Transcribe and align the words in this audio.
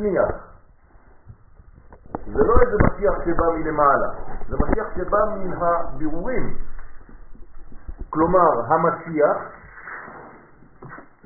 מצמיח. 0.00 0.50
זה 2.26 2.44
לא 2.44 2.54
איזה 2.62 2.76
משיח 2.86 3.14
שבא 3.24 3.44
מלמעלה, 3.54 4.08
זה 4.48 4.56
משיח 4.56 4.86
שבא 4.96 5.18
מן 5.34 5.52
הבירורים. 5.52 6.58
כלומר, 8.10 8.50
המשיח 8.68 9.36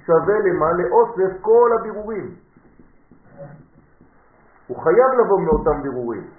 שווה 0.06 0.38
למה? 0.44 0.72
לאוסף 0.72 1.42
כל 1.42 1.70
הבירורים. 1.80 2.34
הוא 4.66 4.82
חייב 4.82 5.20
לבוא 5.20 5.40
מאותם 5.40 5.82
בירורים. 5.82 6.30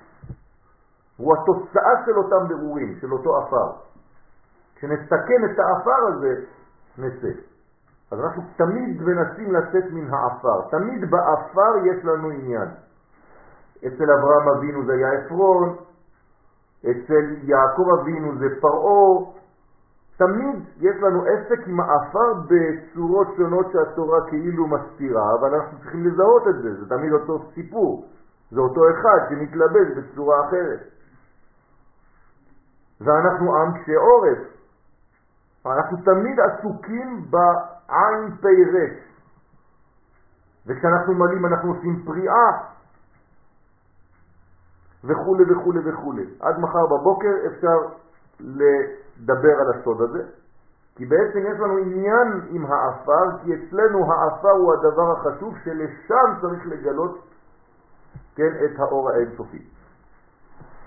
הוא 1.18 1.36
התוצאה 1.38 2.06
של 2.06 2.18
אותם 2.18 2.48
בירורים, 2.48 2.98
של 3.02 3.12
אותו 3.12 3.44
אפר. 3.44 3.72
כשנסתכן 4.76 5.46
את 5.46 5.60
האפר 5.60 6.08
הזה, 6.08 6.34
נצא. 6.98 7.42
אז 8.16 8.21
אנחנו 8.21 8.43
תמיד 8.57 9.02
מנסים 9.02 9.54
לצאת 9.54 9.84
מן 9.91 10.13
העפר. 10.14 10.62
תמיד 10.70 11.11
בעפר 11.12 11.86
יש 11.86 12.05
לנו 12.05 12.29
עניין. 12.29 12.68
אצל 13.77 14.11
אברהם 14.11 14.50
אבינו 14.57 14.86
זה 14.86 14.93
היה 14.93 15.11
עפרון, 15.11 15.75
אצל 16.82 17.36
יעקב 17.43 17.89
אבינו 18.01 18.37
זה 18.37 18.46
פרעה. 18.61 19.34
תמיד 20.18 20.64
יש 20.78 20.96
לנו 21.01 21.23
עסק 21.25 21.68
עם 21.68 21.79
העפר 21.79 22.34
בצורות 22.33 23.28
שונות 23.37 23.65
שהתורה 23.71 24.29
כאילו 24.29 24.68
מסתירה, 24.68 25.36
אבל 25.39 25.56
אנחנו 25.56 25.78
צריכים 25.79 26.06
לזהות 26.07 26.47
את 26.47 26.56
זה, 26.61 26.75
זה 26.75 26.89
תמיד 26.89 27.14
אותו 27.14 27.39
סיפור. 27.54 28.06
זה 28.51 28.59
אותו 28.59 28.82
אחד 28.89 29.20
שמתלבש 29.29 29.87
בצורה 29.97 30.47
אחרת. 30.47 30.79
ואנחנו 33.02 33.56
עם 33.56 33.72
קשה 33.73 33.97
עורף. 33.97 34.38
אנחנו 35.66 35.97
תמיד 36.06 36.39
עסוקים 36.39 37.25
בעין 37.30 37.75
פי 38.42 38.66
ריק. 38.73 38.94
וכשאנחנו 40.67 41.14
מלאים 41.14 41.45
אנחנו 41.45 41.73
עושים 41.73 42.03
פריאה 42.06 42.52
וכו' 45.03 45.38
וכו' 45.50 45.73
וכו'. 45.86 46.14
עד 46.40 46.59
מחר 46.59 46.86
בבוקר 46.86 47.34
אפשר 47.48 47.78
לדבר 48.40 49.59
על 49.62 49.72
הסוד 49.74 50.02
הזה, 50.02 50.24
כי 50.96 51.06
בעצם 51.06 51.40
יש 51.40 51.59
לנו 51.59 51.78
עניין 51.78 52.42
עם 52.50 52.66
האפר, 52.66 53.38
כי 53.44 53.52
אצלנו 53.54 54.14
האפר 54.14 54.52
הוא 54.52 54.74
הדבר 54.74 55.12
החשוב 55.12 55.56
שלשם 55.64 56.42
צריך 56.42 56.68
לגלות 56.68 57.26
כן, 58.36 58.52
את 58.66 58.80
האור 58.80 59.09
האינסופי. 59.09 59.66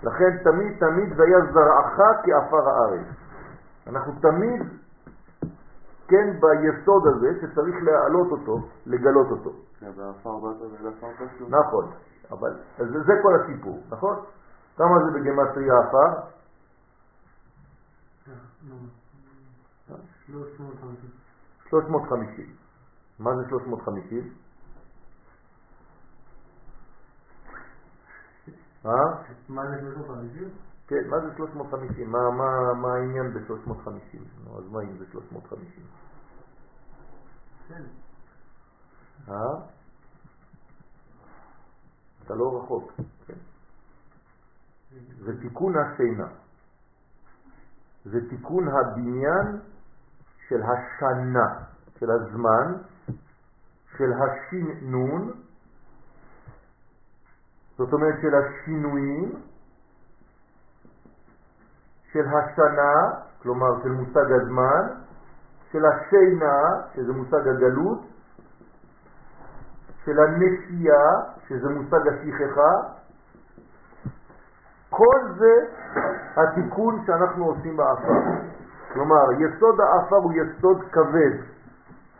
לכן 0.03 0.39
תמיד 0.45 0.79
תמיד 0.79 1.21
והיה 1.21 1.39
זרעך 1.53 2.01
כאפר 2.25 2.69
הארץ. 2.69 3.07
אנחנו 3.87 4.13
תמיד, 4.21 4.63
כן, 6.09 6.41
ביסוד 6.41 7.07
הזה 7.07 7.29
שצריך 7.41 7.77
להעלות 7.83 8.31
אותו, 8.31 8.69
לגלות 8.87 9.31
אותו. 9.31 9.51
נכון, 11.49 11.93
אבל 12.31 12.51
זה, 12.79 13.03
זה 13.03 13.13
כל 13.23 13.35
הסיפור, 13.41 13.83
נכון? 13.91 14.17
כמה 14.77 14.95
זה 15.05 15.19
בגמטריה 15.19 15.75
עפר? 15.79 16.21
350. 21.71 22.47
מה 23.19 23.31
זה 23.37 23.49
350? 23.49 24.35
אה? 28.87 28.93
מה 29.49 29.63
זה 29.67 29.81
350? 29.81 30.49
כן, 30.89 31.09
מה 31.09 31.21
זה 31.21 31.37
350? 31.37 32.11
מה, 32.11 32.19
מה, 32.31 32.75
מה 32.83 32.95
העניין 32.95 33.35
ב-350? 33.35 34.19
נו, 34.45 34.59
אז 34.59 34.69
מה 34.73 34.83
אם 34.83 34.99
זה 34.99 35.05
350? 35.13 35.85
כן. 37.69 37.83
אה? 39.29 39.35
אתה 42.25 42.35
לא 42.35 42.63
רחוק, 42.63 42.93
כן. 43.27 43.35
זה 45.19 45.41
תיקון 45.41 45.75
השינה. 45.77 46.29
זה 48.05 48.29
תיקון 48.29 48.69
הבניין 48.69 49.61
של 50.49 50.63
השנה, 50.63 51.65
של 51.99 52.11
הזמן, 52.11 52.75
של 53.97 54.13
השינון, 54.13 55.33
זאת 57.77 57.93
אומרת 57.93 58.15
של 58.23 58.35
השינויים, 58.35 59.43
של 62.13 62.25
השנה, 62.29 63.11
כלומר 63.43 63.83
של 63.83 63.89
מושג 63.89 64.33
הזמן, 64.33 64.87
של 65.73 65.85
השינה, 65.87 66.63
שזה 66.95 67.13
מושג 67.13 67.49
הגלות, 67.49 67.99
של 70.05 70.21
הנשייה, 70.21 71.05
שזה 71.49 71.69
מושג 71.69 72.09
השכחה, 72.09 72.73
כל 74.91 75.21
זה 75.39 75.55
התיקון 76.37 77.03
שאנחנו 77.07 77.45
עושים 77.45 77.77
באפר. 77.77 78.13
כלומר, 78.93 79.33
יסוד 79.33 79.81
האפר 79.81 80.17
הוא 80.17 80.33
יסוד 80.33 80.83
כבד, 80.93 81.33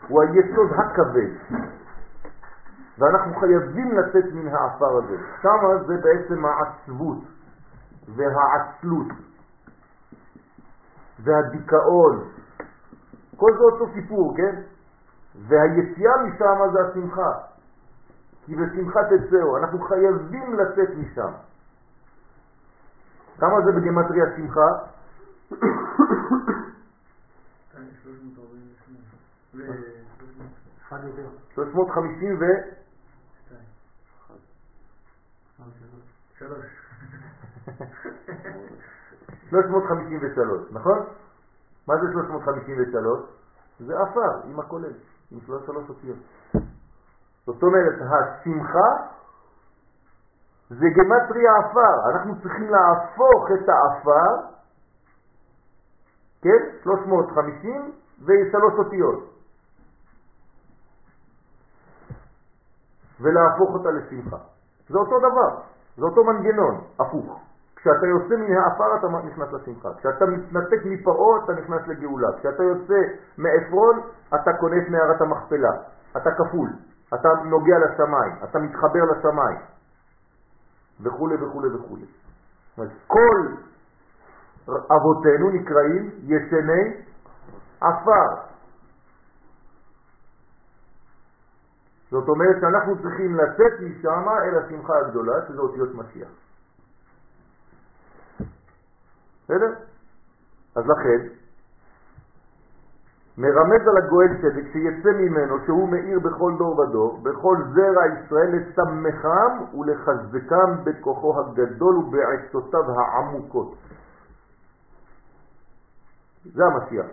הוא 0.09 0.23
היסוד 0.23 0.73
הכבד. 0.73 1.61
ואנחנו 2.99 3.41
חייבים 3.41 3.99
לצאת 3.99 4.25
מן 4.33 4.49
האפר 4.49 4.99
הזה. 4.99 5.17
שם 5.43 5.87
זה 5.87 5.95
בעצם 6.03 6.45
העצבות 6.45 7.19
והעצלות 8.17 9.28
והדיכאון. 11.25 12.29
כל 13.37 13.53
זה 13.59 13.65
אותו 13.65 13.93
סיפור, 13.95 14.37
כן? 14.37 14.63
והיציאה 15.35 16.13
משם 16.27 16.73
זה 16.73 16.79
השמחה. 16.89 17.33
כי 18.47 18.57
בשמחה 18.57 19.01
תצאו, 19.05 19.57
אנחנו 19.59 19.79
חייבים 19.81 20.55
לצאת 20.55 20.89
משם. 20.97 21.33
כמה 23.39 23.61
זה 23.65 23.73
בגמטריה 23.73 24.25
שמחה? 24.37 24.69
350 31.55 32.41
ו... 32.41 32.45
353, 39.51 40.73
נכון? 40.73 40.99
מה 41.87 41.95
זה 41.97 42.13
353? 42.13 43.21
זה 43.81 44.03
אפר 44.03 44.41
עם 44.45 44.61
הכולל, 44.61 44.93
עם 45.31 45.41
שלוש 45.47 45.67
שלוש 45.67 45.89
אותיות. 45.89 46.19
זאת 47.47 47.63
אומרת, 47.63 47.95
השמחה 47.95 48.91
זה 50.71 50.87
גמטריה 50.97 51.53
אפר. 51.59 52.11
אנחנו 52.11 52.41
צריכים 52.43 52.71
להפוך 52.71 53.49
את 53.55 53.69
האפר, 53.69 54.47
כן? 56.43 56.63
350 56.83 57.93
ושלוש 58.21 58.75
אותיות. 58.79 59.35
ולהפוך 63.21 63.71
אותה 63.71 63.91
לשמחה. 63.91 64.37
זה 64.89 64.99
אותו 64.99 65.19
דבר, 65.19 65.61
זה 65.97 66.05
אותו 66.05 66.25
מנגנון, 66.25 66.85
הפוך. 67.01 67.48
כשאתה 67.81 68.07
יוצא 68.07 68.37
מן 68.37 68.57
האפר 68.57 68.97
אתה 68.99 69.07
נכנס 69.07 69.49
לשמחה, 69.53 69.89
כשאתה 69.99 70.27
מתנתק 70.27 70.85
מפרעה 70.85 71.45
אתה 71.45 71.53
נכנס 71.53 71.89
לגאולה, 71.89 72.29
כשאתה 72.39 72.63
יוצא 72.63 73.01
מעפרון 73.39 74.01
אתה 74.35 74.53
קונה 74.61 74.77
את 74.77 74.89
מערת 74.89 75.21
המכפלה, 75.21 75.73
אתה 76.17 76.31
כפול, 76.31 76.69
אתה 77.15 77.29
נוגע 77.45 77.79
לשמיים, 77.79 78.33
אתה 78.45 78.59
מתחבר 78.59 79.05
לשמיים, 79.05 79.59
וכו' 81.01 81.29
וכו' 81.41 81.63
וכו'. 81.75 81.97
כל 83.07 83.39
אבותינו 84.69 85.51
נקראים 85.51 86.11
ישני 86.23 87.03
עפר. 87.81 88.49
זאת 92.11 92.29
אומרת 92.29 92.57
שאנחנו 92.61 93.03
צריכים 93.03 93.35
לצאת 93.35 93.81
משם 93.81 94.29
אל 94.29 94.59
השמחה 94.59 94.99
הגדולה, 94.99 95.33
שזה 95.49 95.61
אותיות 95.61 95.95
משיח. 95.95 96.29
בסדר? 99.49 99.73
אז 100.77 100.85
לכן, 100.87 101.29
מרמז 103.39 103.89
על 103.89 103.97
הגואל 104.05 104.29
צדק 104.43 104.73
שיצא 104.73 105.09
ממנו 105.09 105.55
שהוא 105.67 105.89
מאיר 105.89 106.19
בכל 106.19 106.53
דור 106.59 106.79
ודור, 106.79 107.21
בכל 107.23 107.57
זרע 107.75 108.03
ישראל 108.07 108.57
לסמכם 108.57 109.77
ולחזקם 109.79 110.85
בכוחו 110.85 111.41
הגדול 111.41 111.97
ובעצותיו 111.97 113.01
העמוקות. 113.01 113.75
זה 116.45 116.63
המשיח. 116.65 117.07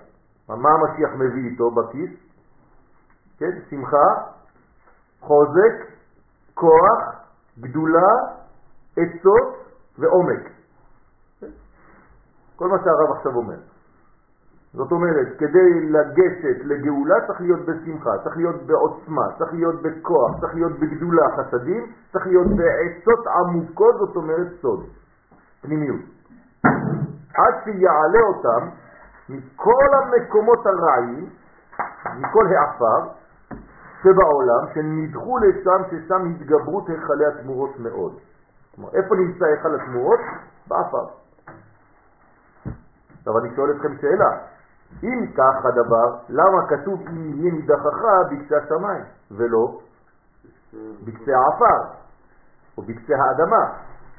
מה 0.50 0.70
המשיח 0.70 1.10
מביא 1.16 1.50
איתו 1.50 1.72
בכיס? 1.72 2.12
כן, 3.38 3.52
שמחה, 3.70 4.08
חוזק, 5.20 5.74
כוח, 6.54 7.00
גדולה, 7.60 8.08
עצות 8.98 9.56
ועומק. 10.00 10.55
כל 12.56 12.68
מה 12.68 12.78
שהרב 12.84 13.12
עכשיו 13.18 13.36
אומר. 13.36 13.58
זאת 14.74 14.92
אומרת, 14.92 15.28
כדי 15.38 15.90
לגשת 15.90 16.66
לגאולה 16.66 17.16
צריך 17.28 17.42
להיות 17.42 17.60
בשמחה, 17.60 18.18
צריך 18.24 18.38
להיות 18.38 18.64
בעוצמה, 18.66 19.26
צריך 19.38 19.54
להיות 19.54 19.82
בכוח, 19.82 20.40
צריך 20.40 20.56
להיות 20.56 20.80
בגדולה 20.80 21.26
חסדים, 21.38 21.92
צריך 22.12 22.28
להיות 22.28 22.48
בעצות 22.48 23.28
עמוקות, 23.28 23.96
זאת 23.98 24.16
אומרת 24.16 24.48
סוד, 24.62 24.84
פנימיות. 25.62 26.02
עד 27.36 27.54
שיעלה 27.64 28.22
אותם 28.28 28.70
מכל 29.30 29.86
המקומות 29.94 30.66
הרעים, 30.66 31.30
מכל 32.20 32.46
העפר 32.48 33.10
שבעולם, 34.04 34.74
שנדחו 34.74 35.38
לשם, 35.38 35.82
ששם 35.90 36.26
התגברות 36.26 36.90
היכלי 36.90 37.26
התמורות 37.26 37.80
מאוד. 37.80 38.20
כלומר, 38.76 38.90
איפה 38.94 39.16
נמצא 39.16 39.46
היכל 39.46 39.76
התמורות? 39.76 40.20
בעפר. 40.68 41.06
עכשיו 43.26 43.40
אני 43.40 43.56
שואל 43.56 43.72
אתכם 43.72 43.98
שאלה, 44.02 44.38
אם 45.04 45.32
כך 45.38 45.66
הדבר, 45.66 46.18
למה 46.30 46.68
כתוב 46.68 47.02
אם 47.08 47.34
יהיה 47.34 47.54
נידחך 47.54 48.02
בקצה 48.32 48.58
השמיים, 48.58 49.04
ולא 49.32 49.80
בקצה 50.74 51.32
העפר, 51.38 51.94
או 52.78 52.84
בקצה 52.84 53.14
האדמה? 53.18 53.74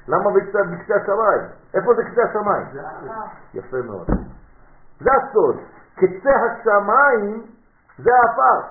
למה 0.09 0.31
בקצה, 0.31 0.59
בקצה 0.63 0.95
השמיים? 0.95 1.43
איפה 1.75 1.95
זה 1.95 2.03
קצה 2.05 2.23
השמיים? 2.23 2.67
יפה 3.55 3.77
מאוד. 3.83 4.07
זה 5.01 5.11
הסוד. 5.13 5.57
קצה 5.95 6.31
השמיים 6.31 7.43
זה 7.99 8.11
העפר. 8.15 8.69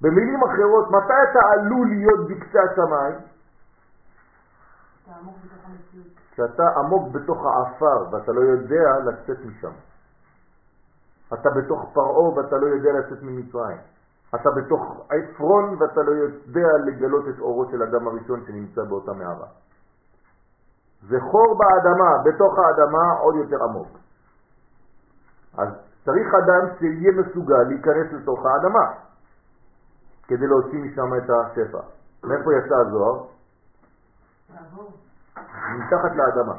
במילים 0.00 0.40
אחרות, 0.42 0.90
מתי 0.90 1.30
אתה 1.30 1.40
עלול 1.52 1.88
להיות 1.88 2.28
בקצה 2.28 2.58
השמיים? 2.62 3.35
כשאתה 6.32 6.62
עמוק 6.76 7.12
בתוך 7.12 7.38
העפר 7.46 8.10
ואתה 8.10 8.32
לא 8.32 8.40
יודע 8.40 8.98
לצאת 9.04 9.44
משם. 9.44 9.72
אתה 11.34 11.50
בתוך 11.50 11.90
פרעה 11.92 12.28
ואתה 12.36 12.56
לא 12.56 12.66
יודע 12.66 12.92
לצאת 12.92 13.22
ממצרים. 13.22 13.78
אתה 14.34 14.50
בתוך 14.50 15.06
עפרון 15.10 15.76
ואתה 15.80 16.02
לא 16.02 16.10
יודע 16.10 16.68
לגלות 16.86 17.24
את 17.28 17.38
אורו 17.40 17.70
של 17.70 17.82
אדם 17.82 18.08
הראשון 18.08 18.44
שנמצא 18.46 18.84
באותה 18.84 19.12
מערה. 19.12 19.46
זה 21.08 21.16
חור 21.20 21.58
באדמה, 21.58 22.18
בתוך 22.24 22.58
האדמה 22.58 23.12
עוד 23.20 23.34
יותר 23.34 23.64
עמוק. 23.64 23.88
אז 25.58 25.68
צריך 26.04 26.34
אדם 26.34 26.68
שיהיה 26.78 27.12
מסוגל 27.12 27.62
להיכנס 27.68 28.12
לתוך 28.12 28.46
האדמה 28.46 28.92
כדי 30.28 30.46
להוציא 30.46 30.78
משם 30.82 31.14
את 31.16 31.30
השפע. 31.30 31.80
מאיפה 32.24 32.50
יצא 32.54 32.74
הזוהר? 32.86 33.35
מתחת 35.78 36.16
לאדמה, 36.16 36.54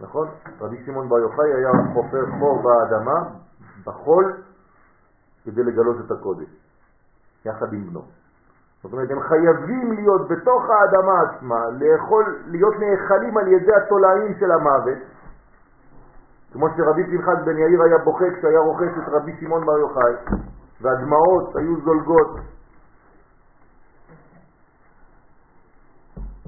נכון? 0.00 0.28
רבי 0.60 0.82
שמעון 0.86 1.08
בר 1.08 1.18
יוחאי 1.18 1.54
היה 1.54 1.70
חופר 1.94 2.24
חור 2.38 2.62
באדמה, 2.62 3.24
בחול, 3.84 4.42
כדי 5.44 5.62
לגלות 5.62 5.96
את 6.06 6.10
הקודש, 6.10 6.48
יחד 7.44 7.72
עם 7.72 7.86
בנו. 7.90 8.02
זאת 8.82 8.92
אומרת, 8.92 9.10
הם 9.10 9.20
חייבים 9.20 9.92
להיות 9.92 10.28
בתוך 10.28 10.62
האדמה 10.70 11.12
עצמה, 11.22 11.64
לאכול, 11.70 12.42
להיות 12.46 12.74
נאכלים 12.74 13.38
על 13.38 13.48
ידי 13.48 13.74
התולעים 13.74 14.34
של 14.40 14.52
המוות, 14.52 14.98
כמו 16.52 16.66
שרבי 16.76 17.04
פנחס 17.04 17.44
בן 17.44 17.58
יאיר 17.58 17.82
היה 17.82 17.98
בוכה 17.98 18.24
כשהיה 18.38 18.60
רוכש 18.60 18.98
את 18.98 19.08
רבי 19.08 19.36
שמעון 19.40 19.66
בר 19.66 19.78
יוחאי, 19.78 20.14
והדמעות 20.80 21.56
היו 21.56 21.80
זולגות 21.84 22.36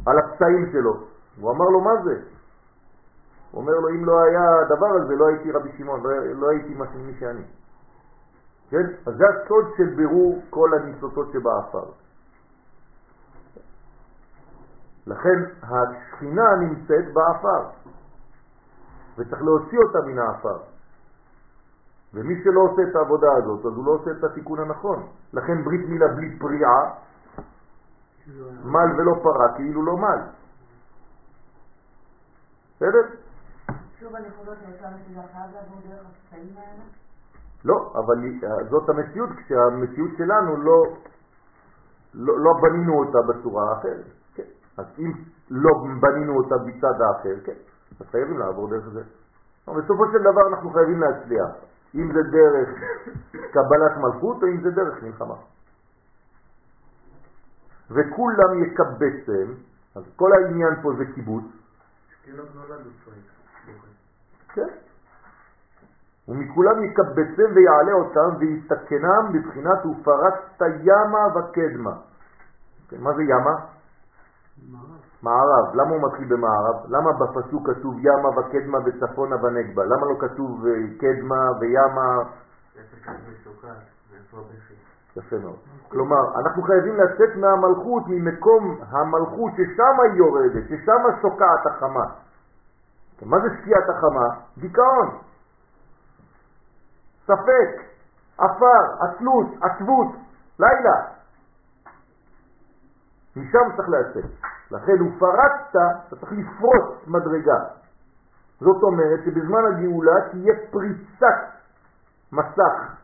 על 0.06 0.18
הפצעים 0.18 0.72
שלו. 0.72 0.96
הוא 1.40 1.50
אמר 1.50 1.64
לו, 1.64 1.80
מה 1.80 2.02
זה? 2.04 2.20
הוא 3.50 3.60
אומר 3.60 3.72
לו, 3.72 3.88
אם 3.88 4.04
לא 4.04 4.22
היה 4.22 4.60
הדבר 4.60 4.92
הזה, 5.02 5.14
לא 5.16 5.26
הייתי 5.26 5.52
רבי 5.52 5.68
שמעון, 5.78 6.02
לא, 6.02 6.10
לא 6.34 6.50
הייתי 6.50 6.74
מי 6.94 7.14
שאני. 7.20 7.44
כן? 8.70 8.86
אז 9.06 9.14
זה 9.16 9.24
הסוד 9.28 9.64
של 9.76 9.94
בירור 9.96 10.42
כל 10.50 10.70
הניצוצות 10.74 11.32
שבאפר. 11.32 11.84
לכן 15.06 15.44
השכינה 15.62 16.56
נמצאת 16.56 17.12
באפר, 17.12 17.68
וצריך 19.18 19.42
להוציא 19.42 19.78
אותה 19.78 19.98
מן 20.06 20.18
האפר. 20.18 20.58
ומי 22.14 22.44
שלא 22.44 22.60
עושה 22.60 22.82
את 22.82 22.96
העבודה 22.96 23.32
הזאת, 23.36 23.66
אז 23.66 23.72
הוא 23.76 23.86
לא 23.86 23.90
עושה 23.90 24.10
את 24.10 24.24
התיקון 24.24 24.60
הנכון. 24.60 25.06
לכן 25.32 25.64
ברית 25.64 25.88
מילה 25.88 26.08
בלי 26.08 26.38
פריעה, 26.38 26.90
מל 28.64 28.88
ולא 28.98 29.12
פרה, 29.22 29.56
כאילו 29.56 29.82
לא 29.82 29.96
מל. 29.96 30.18
בסדר? 32.76 33.00
שוב 34.00 34.16
הנקודות 34.16 34.58
היותר 34.66 34.86
נקודה 34.88 35.22
חייב 35.32 35.50
לעבור 35.54 35.80
דרך 35.88 36.06
הקטעים 36.06 36.56
האלה? 36.56 36.84
לא, 37.64 37.92
אבל 37.94 38.14
זאת 38.70 38.88
המציאות, 38.88 39.30
כשהמציאות 39.30 40.10
שלנו 40.18 40.56
לא, 40.56 40.82
לא, 42.14 42.38
לא 42.38 42.52
בנינו 42.62 42.98
אותה 42.98 43.18
בצורה 43.28 43.78
אחרת. 43.78 44.04
כן. 44.34 44.42
אז 44.78 44.86
אם 44.98 45.12
לא 45.50 45.70
בנינו 46.00 46.36
אותה 46.36 46.54
בצד 46.58 47.00
האחר, 47.00 47.44
כן, 47.44 47.58
אז 48.00 48.06
חייבים 48.10 48.38
לעבור 48.38 48.70
דרך 48.70 48.88
זה. 48.88 49.02
בסופו 49.66 50.04
של 50.12 50.18
דבר 50.18 50.48
אנחנו 50.48 50.70
חייבים 50.70 51.00
להצליח, 51.00 51.50
אם 51.94 52.12
זה 52.12 52.22
דרך 52.22 52.68
קבלת 53.52 53.96
מלכות 53.96 54.42
או 54.42 54.48
אם 54.48 54.60
זה 54.62 54.70
דרך 54.70 55.02
מלחמה. 55.02 55.34
וכולם 57.90 58.64
יקבצם, 58.64 59.52
אז 59.94 60.02
כל 60.16 60.30
העניין 60.32 60.82
פה 60.82 60.92
זה 60.98 61.04
קיבוץ, 61.14 61.44
וצועק. 62.80 63.34
כן. 64.54 64.68
ומכולם 66.28 66.84
יקבצם 66.84 67.48
ויעלה 67.54 67.92
אותם 67.92 68.36
ויתקנם 68.38 69.32
בבחינת 69.32 69.86
ופרצת 69.86 70.74
ימה 70.80 71.26
וקדמה. 71.34 71.96
כן, 72.88 73.00
מה 73.00 73.10
זה 73.16 73.22
ימה? 73.22 73.54
מערב. 74.70 75.00
מערב. 75.22 75.74
למה 75.74 75.90
הוא 75.90 76.08
מתחיל 76.08 76.28
במערב? 76.28 76.76
למה 76.88 77.10
בפסוק 77.12 77.70
כתוב 77.70 77.94
ימה 77.98 78.28
וקדמה 78.28 78.78
וצפונה 78.84 79.36
ונגבה? 79.44 79.84
למה 79.84 80.06
לא 80.06 80.16
כתוב 80.20 80.66
אה, 80.66 80.72
קדמה 80.98 81.50
וימה? 81.60 82.22
יפה 85.16 85.36
מאוד. 85.38 85.56
כלומר, 85.88 86.38
אנחנו 86.40 86.62
חייבים 86.62 86.96
לצאת 86.96 87.36
מהמלכות, 87.36 88.02
ממקום 88.06 88.78
המלכות 88.88 89.52
ששם 89.52 90.00
היא 90.02 90.12
יורדת, 90.12 90.68
ששם 90.68 91.02
שוקעת 91.22 91.66
החמה. 91.66 92.04
מה 93.22 93.36
זה 93.40 93.48
שקיעת 93.56 93.88
החמה? 93.88 94.28
דיכאון, 94.58 95.18
ספק, 97.24 97.82
עפר, 98.38 98.82
עצלות, 99.00 99.46
עצבות, 99.60 100.08
לילה. 100.58 100.96
משם 103.36 103.76
צריך 103.76 103.88
לצאת. 103.88 104.30
לכן 104.70 104.98
הוא 105.00 105.10
פרצת, 105.18 106.06
אתה 106.08 106.16
צריך 106.16 106.32
לפרוץ 106.32 107.06
מדרגה. 107.06 107.64
זאת 108.60 108.82
אומרת 108.82 109.20
שבזמן 109.24 109.64
הגאולה 109.64 110.30
תהיה 110.30 110.54
פריצת 110.70 111.38
מסך. 112.32 113.03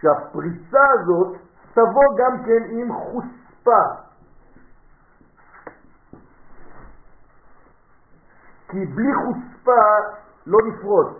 שהפריצה 0.00 0.84
הזאת 1.00 1.36
תבוא 1.72 2.16
גם 2.18 2.44
כן 2.44 2.62
עם 2.70 2.92
חוצפה. 2.92 3.82
כי 8.68 8.86
בלי 8.86 9.14
חוצפה 9.14 9.82
לא 10.46 10.58
נפרוץ. 10.68 11.16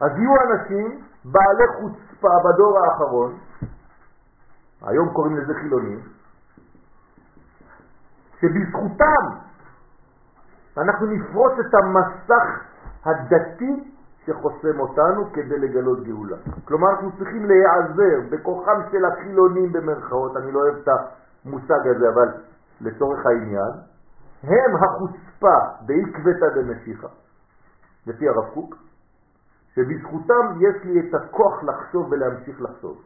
אז 0.00 0.10
יהיו 0.16 0.34
אנשים 0.42 1.06
בעלי 1.24 1.66
חוצפה 1.80 2.28
בדור 2.44 2.78
האחרון, 2.78 3.38
היום 4.82 5.08
קוראים 5.12 5.36
לזה 5.36 5.54
חילונים, 5.54 6.00
שבזכותם 8.40 9.50
אנחנו 10.78 11.06
נפרוץ 11.06 11.52
את 11.60 11.74
המסך 11.74 12.70
הדתי 13.04 13.89
שחוסם 14.26 14.80
אותנו 14.80 15.32
כדי 15.32 15.58
לגלות 15.58 16.02
גאולה. 16.04 16.36
כלומר, 16.64 16.90
אנחנו 16.90 17.10
צריכים 17.18 17.44
להיעזר 17.46 18.20
בכוחם 18.30 18.80
של 18.92 19.04
החילונים 19.04 19.72
במרכאות, 19.72 20.36
אני 20.36 20.52
לא 20.52 20.60
אוהב 20.60 20.74
את 20.76 20.88
המושג 21.44 21.88
הזה, 21.96 22.08
אבל 22.14 22.28
לצורך 22.80 23.26
העניין, 23.26 23.72
הם 24.42 24.76
החוצפה 24.76 25.56
בעקבתא 25.86 26.48
דמשיחא, 26.54 27.08
לפי 28.06 28.28
הרב 28.28 28.54
קוק, 28.54 28.74
שבזכותם 29.74 30.46
יש 30.60 30.84
לי 30.84 31.00
את 31.00 31.14
הכוח 31.14 31.62
לחשוב 31.62 32.12
ולהמשיך 32.12 32.62
לחשוב. 32.62 33.02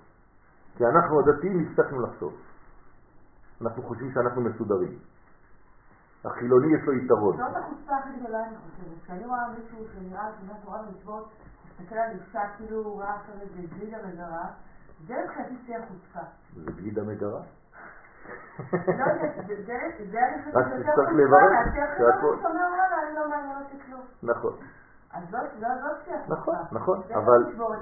כי 0.76 0.86
אנחנו 0.86 1.20
הדתיים 1.20 1.66
הפסקנו 1.66 2.00
לחשוב. 2.00 2.32
אנחנו 3.62 3.82
חושבים 3.82 4.10
שאנחנו 4.14 4.40
מסודרים. 4.42 4.98
החילוני 6.24 6.74
יש 6.76 6.82
לו 6.86 6.92
יתרון. 6.92 7.36
זאת 7.36 7.56
החוצפה 7.56 7.96
הכי 7.96 8.08
גדולה, 8.20 8.44
אני 8.46 8.56
חושבת. 8.56 9.02
כשאני 9.04 9.26
רואה 9.26 9.48
מישהו 9.48 9.78
שנראה 9.94 10.28
שומע 10.40 10.52
תורה 10.64 10.80
ומצוות, 10.88 11.28
מסתכל 11.80 11.94
על 11.96 12.10
אישה 12.10 12.40
כאילו 12.56 12.76
הוא 12.84 13.00
ראה 13.02 13.14
עכשיו 13.14 13.34
איזה 13.40 13.74
גלידה 13.78 13.96
מגרה, 14.06 14.44
זה 15.06 15.14
מבחינתי 15.24 15.54
שיא 15.66 15.76
החוצפה. 15.76 16.20
זה 16.64 16.72
גלידה 16.72 17.02
מגרה? 17.02 17.40
לא 18.72 18.78
יודעת, 18.88 19.46
זה- 20.10 20.18
אני 20.26 20.42
חושבת 20.44 20.54
יותר 20.78 20.92
חוצפה 20.94 21.14
מאשר 21.52 21.86
חברה 21.96 22.12
שאומר 22.42 22.66
וואלה, 22.70 22.96
אני 23.06 23.14
לא 23.14 23.28
מעניין 23.28 23.56
אותי 23.62 23.76
כלום. 23.86 24.00
נכון, 24.22 24.52
זאת 25.30 25.40
תהיה 26.04 26.16
נכון. 26.28 26.54
נכון, 26.72 27.02
אבל- 27.14 27.52
לא. 27.58 27.74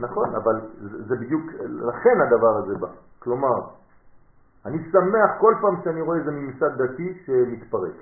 נכון, 0.00 0.34
אבל 0.34 0.60
זה 1.08 1.14
בדיוק, 1.16 1.42
לכן 1.60 2.20
הדבר 2.26 2.56
הזה 2.56 2.74
בא. 2.80 2.86
כלומר, 3.18 3.60
אני 4.66 4.78
שמח 4.92 5.30
כל 5.40 5.54
פעם 5.60 5.82
שאני 5.84 6.00
רואה 6.00 6.18
איזה 6.18 6.30
ממסד 6.30 6.82
דתי 6.82 7.18
שמתפרק, 7.26 7.94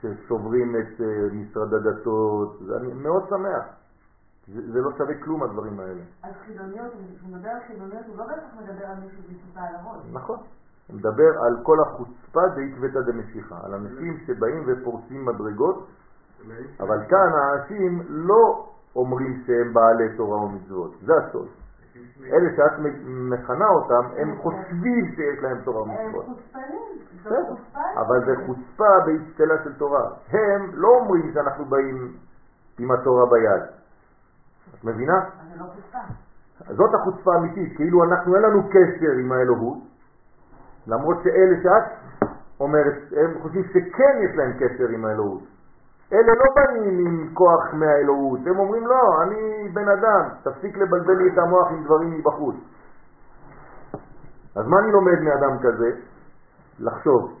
ששוברים 0.00 0.76
את 0.76 1.00
אה, 1.00 1.06
משרד 1.32 1.74
הדתות, 1.74 2.58
זה- 2.66 2.76
אני 2.76 2.92
מאוד 2.94 3.22
שמח. 3.28 3.64
זה, 4.54 4.72
זה 4.72 4.80
לא 4.80 4.90
שווה 4.98 5.14
כלום 5.24 5.42
הדברים 5.42 5.80
האלה. 5.80 6.00
אז 6.22 6.32
חילוניות, 6.46 6.92
כשהוא 7.16 7.30
מדבר 7.36 7.48
על 7.48 7.60
חילוניות, 7.66 8.06
הוא 8.06 8.16
לא 8.18 8.24
בהכרח 8.26 8.54
מדבר 8.62 8.86
על 8.86 8.96
מישהו 9.04 9.22
כיפה 9.28 9.60
על 9.60 9.74
הראש. 9.74 10.04
נכון. 10.12 10.36
הוא 10.88 10.96
מדבר 10.96 11.30
על 11.46 11.56
כל 11.62 11.76
החוצפה 11.86 12.40
דעקבתא 12.56 13.00
דמשיחא, 13.00 13.54
על 13.64 13.74
אנשים 13.74 14.18
שבאים 14.26 14.64
ופורצים 14.66 15.24
מדרגות, 15.26 15.86
אבל 16.80 16.98
כאן 17.10 17.28
האנשים 17.34 18.02
לא 18.08 18.66
אומרים 18.96 19.42
שהם 19.46 19.74
בעלי 19.74 20.16
תורה 20.16 20.42
ומצוות, 20.44 20.90
זה 21.02 21.12
הסוד. 21.16 21.48
אלה 22.24 22.56
שאת 22.56 22.78
מכנה 23.06 23.68
אותם, 23.68 24.08
הם 24.16 24.36
חושבים 24.36 25.12
שיש 25.14 25.42
להם 25.42 25.60
תורה 25.64 25.82
הם 25.82 25.90
ומצוות. 25.90 26.24
חוצפנים, 26.24 26.98
בסדר, 27.20 27.44
חוצפה. 27.48 28.00
אבל 28.00 28.24
זה 28.26 28.34
חוצפה 28.46 28.88
באצטלה 29.06 29.64
של 29.64 29.72
תורה. 29.78 30.10
הם 30.28 30.70
לא 30.74 30.88
אומרים 30.88 31.30
שאנחנו 31.34 31.64
באים 31.64 32.12
עם 32.78 32.90
התורה 32.90 33.26
ביד. 33.30 33.62
את 34.74 34.84
מבינה? 34.84 35.24
לא. 35.58 35.66
זאת 36.68 36.94
החוצפה 36.94 37.34
האמיתית, 37.34 37.76
כאילו 37.76 38.04
אנחנו 38.04 38.34
אין 38.34 38.42
לנו 38.42 38.68
קשר 38.68 39.12
עם 39.20 39.32
האלוהות, 39.32 39.78
למרות 40.86 41.16
שאלה 41.22 41.56
שאת 41.62 41.92
אומרת, 42.60 42.94
הם 43.16 43.42
חושבים 43.42 43.64
שכן 43.64 44.18
יש 44.24 44.36
להם 44.36 44.52
קשר 44.52 44.88
עם 44.88 45.04
האלוהות. 45.04 45.42
אלה 46.12 46.32
לא 46.34 46.44
באים 46.54 46.98
עם 47.06 47.34
כוח 47.34 47.74
מהאלוהות, 47.74 48.40
הם 48.46 48.58
אומרים 48.58 48.86
לא, 48.86 49.22
אני 49.22 49.68
בן 49.68 49.88
אדם, 49.88 50.28
תפסיק 50.42 50.76
לבלבל 50.76 51.16
לי 51.16 51.32
את 51.32 51.38
המוח 51.38 51.68
עם 51.70 51.84
דברים 51.84 52.10
מבחוץ. 52.10 52.56
אז 54.56 54.66
מה 54.66 54.78
אני 54.78 54.92
לומד 54.92 55.20
מאדם 55.20 55.58
כזה? 55.58 55.90
לחשוב, 56.78 57.38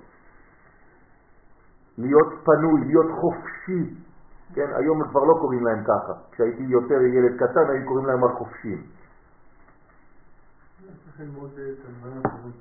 להיות 1.98 2.32
פנוי, 2.44 2.80
להיות 2.86 3.06
חופשי. 3.20 3.94
כן, 4.54 4.66
היום 4.74 5.04
כבר 5.04 5.24
לא 5.24 5.34
קוראים 5.40 5.66
להם 5.66 5.84
ככה. 5.84 6.12
כשהייתי 6.32 6.62
יותר 6.62 7.02
ילד 7.02 7.36
קטן 7.36 7.70
היו 7.70 7.88
קוראים 7.88 8.06
להם 8.06 8.24
החופשים. 8.24 8.82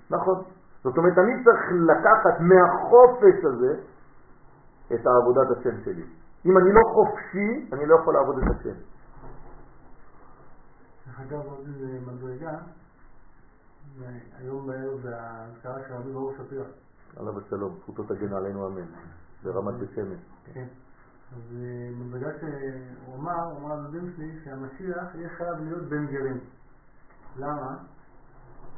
נכון. 0.10 0.44
זאת 0.84 0.98
אומרת, 0.98 1.18
אני 1.18 1.44
צריך 1.44 1.60
לקחת 1.72 2.40
מהחופש 2.40 3.46
הזה 3.46 3.82
את 4.94 5.08
העבודת 5.08 5.58
השם 5.58 5.84
שלי. 5.86 6.04
אם 6.46 6.58
אני 6.58 6.74
לא 6.74 6.82
חופשי, 6.94 7.70
אני 7.74 7.86
לא 7.86 7.96
יכול 8.02 8.14
לעבוד 8.14 8.38
את 8.38 8.56
השם. 8.56 8.76
דרך 11.08 11.20
אגב, 11.20 11.46
עוד 11.46 11.68
איזה 11.68 12.00
מדרגה, 12.08 12.58
היום 14.38 14.68
בערב 14.68 15.02
זה 15.02 15.22
האזכרה 15.22 15.80
של 15.88 15.94
רבי 15.94 16.12
ברוך 16.12 16.34
שפירא. 16.38 16.64
עליו 17.18 17.40
השלום, 17.40 17.76
זכותו 17.82 18.04
תגן 18.04 18.34
עלינו 18.34 18.68
אמן, 18.68 18.86
ברמת 19.44 19.74
בית 19.74 19.90
שמש. 19.96 20.20
כן. 20.54 20.68
אז 21.36 21.56
אה, 21.58 21.90
מדרגה 21.96 22.30
שהוא 22.40 23.16
אמר, 23.16 23.44
הוא 23.44 23.60
אמר 23.60 23.76
לדודים 23.76 24.14
שלי 24.16 24.40
שהמשיח 24.44 25.16
יהיה 25.16 25.30
חייב 25.30 25.60
להיות 25.60 25.84
בן 25.90 26.06
גרים. 26.08 26.40
למה? 27.38 27.78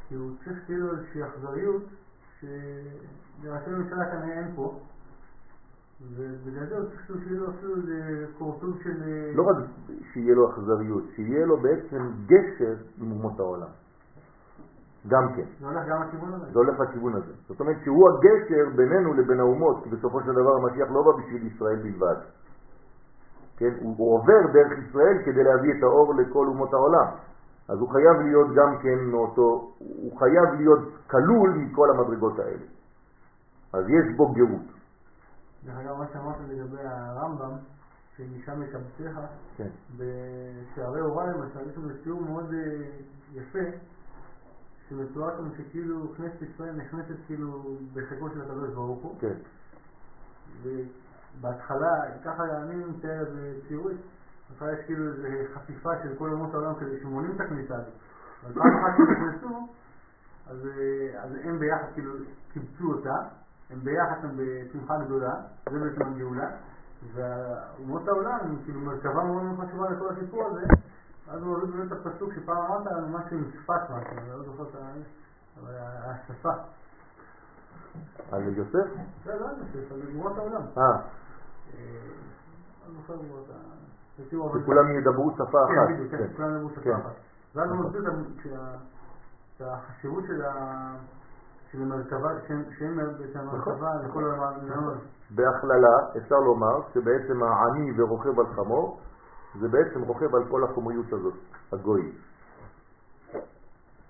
כי 0.08 0.14
הוא 0.14 0.30
צריך 0.44 0.58
כאילו 0.66 0.90
איזושהי 0.90 1.22
אכזריות 1.24 1.82
שלראשי 2.40 3.70
ממשלה 3.70 4.10
כנראה 4.10 4.38
אין 4.38 4.52
פה. 4.56 4.80
ובגלל 6.10 6.66
זה 6.66 6.76
צריך 6.90 7.24
שיהיה 7.24 7.40
לו 7.40 7.50
אפילו 7.50 7.76
איזה 7.76 8.26
קורטוב 8.38 8.78
של... 8.82 9.02
אה, 9.02 9.32
לא 9.34 9.42
רק 9.42 9.56
שיהיה 10.12 10.34
לו 10.34 10.50
אכזריות, 10.50 11.02
שיהיה 11.16 11.46
לו 11.46 11.56
בעצם 11.56 12.10
גשר 12.26 12.74
עם 13.00 13.12
אומות 13.12 13.40
העולם. 13.40 13.68
גם 15.08 15.32
כן. 15.36 15.44
זה 15.60 15.66
הולך 15.66 15.86
גם 15.88 16.02
לכיוון 16.02 16.32
הזה. 16.32 16.52
זה 16.52 16.58
הולך 16.58 16.80
לכיוון 16.80 17.14
הזה. 17.14 17.32
זאת 17.48 17.60
אומרת 17.60 17.76
שהוא 17.84 18.08
הגשר 18.10 18.76
בינינו 18.76 19.14
לבין 19.14 19.40
האומות, 19.40 19.84
כי 19.84 19.90
בסופו 19.90 20.20
של 20.20 20.32
דבר 20.32 20.56
המשיח 20.56 20.88
לא 20.90 21.02
בא 21.02 21.22
בשביל 21.22 21.46
ישראל 21.46 21.76
בלבד. 21.76 22.16
כן? 23.56 23.72
הוא, 23.80 23.94
הוא 23.98 24.14
עובר 24.14 24.52
דרך 24.52 24.78
ישראל 24.88 25.18
כדי 25.24 25.44
להביא 25.44 25.72
את 25.78 25.82
האור 25.82 26.14
לכל 26.14 26.46
אומות 26.46 26.72
העולם. 26.74 27.06
אז 27.68 27.78
הוא 27.78 27.88
חייב 27.88 28.20
להיות 28.20 28.48
גם 28.54 28.78
כן 28.82 28.98
מאותו, 29.04 29.72
הוא 29.78 30.18
חייב 30.18 30.54
להיות 30.56 30.80
כלול 31.10 31.50
מכל 31.50 31.90
המדרגות 31.90 32.38
האלה. 32.38 32.66
אז 33.72 33.84
יש 33.88 34.16
בו 34.16 34.32
גאות. 34.32 34.81
דרך 35.64 35.76
אגב, 35.76 35.96
מה 35.98 36.04
שאמרת 36.12 36.36
לגבי 36.48 36.82
הרמב"ם, 36.82 37.56
שמשם 38.16 38.60
מקבצך, 38.60 39.20
כן. 39.56 39.68
בשערי 39.96 41.00
הוריי 41.00 41.28
למשל, 41.34 41.70
יש 41.70 41.76
לנו 41.76 41.88
ציור 42.02 42.20
מאוד 42.20 42.54
אה, 42.54 42.82
יפה, 43.32 43.58
שמתואר 44.88 45.36
שם 45.36 45.48
שכאילו 45.56 46.14
כנסת 46.16 46.42
ישראל 46.42 46.76
נכנסת 46.76 47.14
כאילו 47.26 47.76
בחיקו 47.94 48.30
של 48.30 48.42
הקדוש 48.42 48.70
ברוך 48.74 49.02
הוא, 49.02 49.18
כן. 49.20 49.34
ובהתחלה, 50.62 52.00
ככה 52.24 52.44
אני 52.62 52.74
מתאר 52.84 53.22
את 53.22 53.32
זה 53.32 53.54
ציורית, 53.68 54.00
בהתחלה 54.50 54.72
יש 54.72 54.86
כאילו 54.86 55.08
איזו 55.08 55.28
חפיפה 55.54 55.90
של 56.02 56.16
כל 56.18 56.32
אומות 56.32 56.54
העולם 56.54 56.74
כדי 56.74 57.00
שמונים 57.00 57.30
את 57.36 57.40
הכניסה 57.40 57.74
הזאת. 57.74 57.92
אבל 58.44 58.54
פעם 58.54 58.76
אחת 58.76 58.96
שהם 58.96 59.12
נכנסו, 59.12 59.68
אז, 60.46 60.66
אה, 60.66 61.22
אז 61.22 61.30
הם 61.44 61.58
ביחד 61.58 61.86
כאילו 61.94 62.12
קיבצו 62.52 62.92
אותה, 62.92 63.16
הם 63.72 63.78
ביחד 63.84 64.24
הם 64.24 64.36
בשמחה 64.36 64.98
גדולה, 65.04 65.34
זה 65.70 65.78
בעצם 65.78 66.02
הגאולה, 66.02 66.50
ואומות 67.14 68.08
העולם 68.08 68.56
כאילו 68.64 68.80
מרכבה 68.80 69.24
מאוד 69.24 69.42
מאוד 69.42 69.68
חשובה 69.68 69.90
לכל 69.90 70.08
הסיפור 70.08 70.46
הזה, 70.46 70.66
אז 71.28 71.42
הוא 71.42 71.58
באמת 71.66 71.92
את 71.92 72.06
הפסוק 72.06 72.32
שפעם 72.34 72.56
אמרת 72.56 72.86
לנו 72.86 73.08
משהו 73.08 73.36
עם 73.36 73.44
שפת 73.52 73.90
משהו, 73.90 74.18
אני 74.18 74.30
לא 74.30 74.42
זוכר 74.42 74.62
את 74.62 74.76
השפה. 76.04 76.52
על 78.32 78.42
יוסף? 78.56 78.86
זה 79.24 79.34
לא 79.40 79.46
אני 79.46 79.92
על 79.92 80.00
אומות 80.14 80.38
העולם. 80.38 80.62
אה, 80.76 81.00
לא 84.18 84.60
שכולם 84.62 84.98
ידברו 84.98 85.32
שפה 85.34 85.64
אחת. 85.64 85.92
בדיוק, 85.92 86.10
כן, 86.10 86.16
כן. 86.16 86.26
כולם 86.36 86.56
ידברו. 86.56 86.70
שפה 86.70 86.94
אחת. 86.94 87.12
ואז 87.54 87.70
הוא 87.70 87.76
נכון. 87.76 87.86
מסביר 87.86 88.02
את 89.56 89.60
החשיבות 89.60 90.24
של 90.26 90.44
ה... 90.44 90.94
לכל 94.04 94.24
העולם. 94.24 94.98
בהכללה 95.30 95.96
אפשר 96.16 96.36
לומר 96.36 96.80
שבעצם 96.94 97.42
העני 97.42 98.00
ורוכב 98.00 98.40
על 98.40 98.46
חמור 98.46 99.00
זה 99.60 99.68
בעצם 99.68 100.02
רוכב 100.02 100.34
על 100.34 100.44
כל 100.50 100.64
החומריות 100.64 101.12
הזאת, 101.12 101.34
הגוי. 101.72 102.12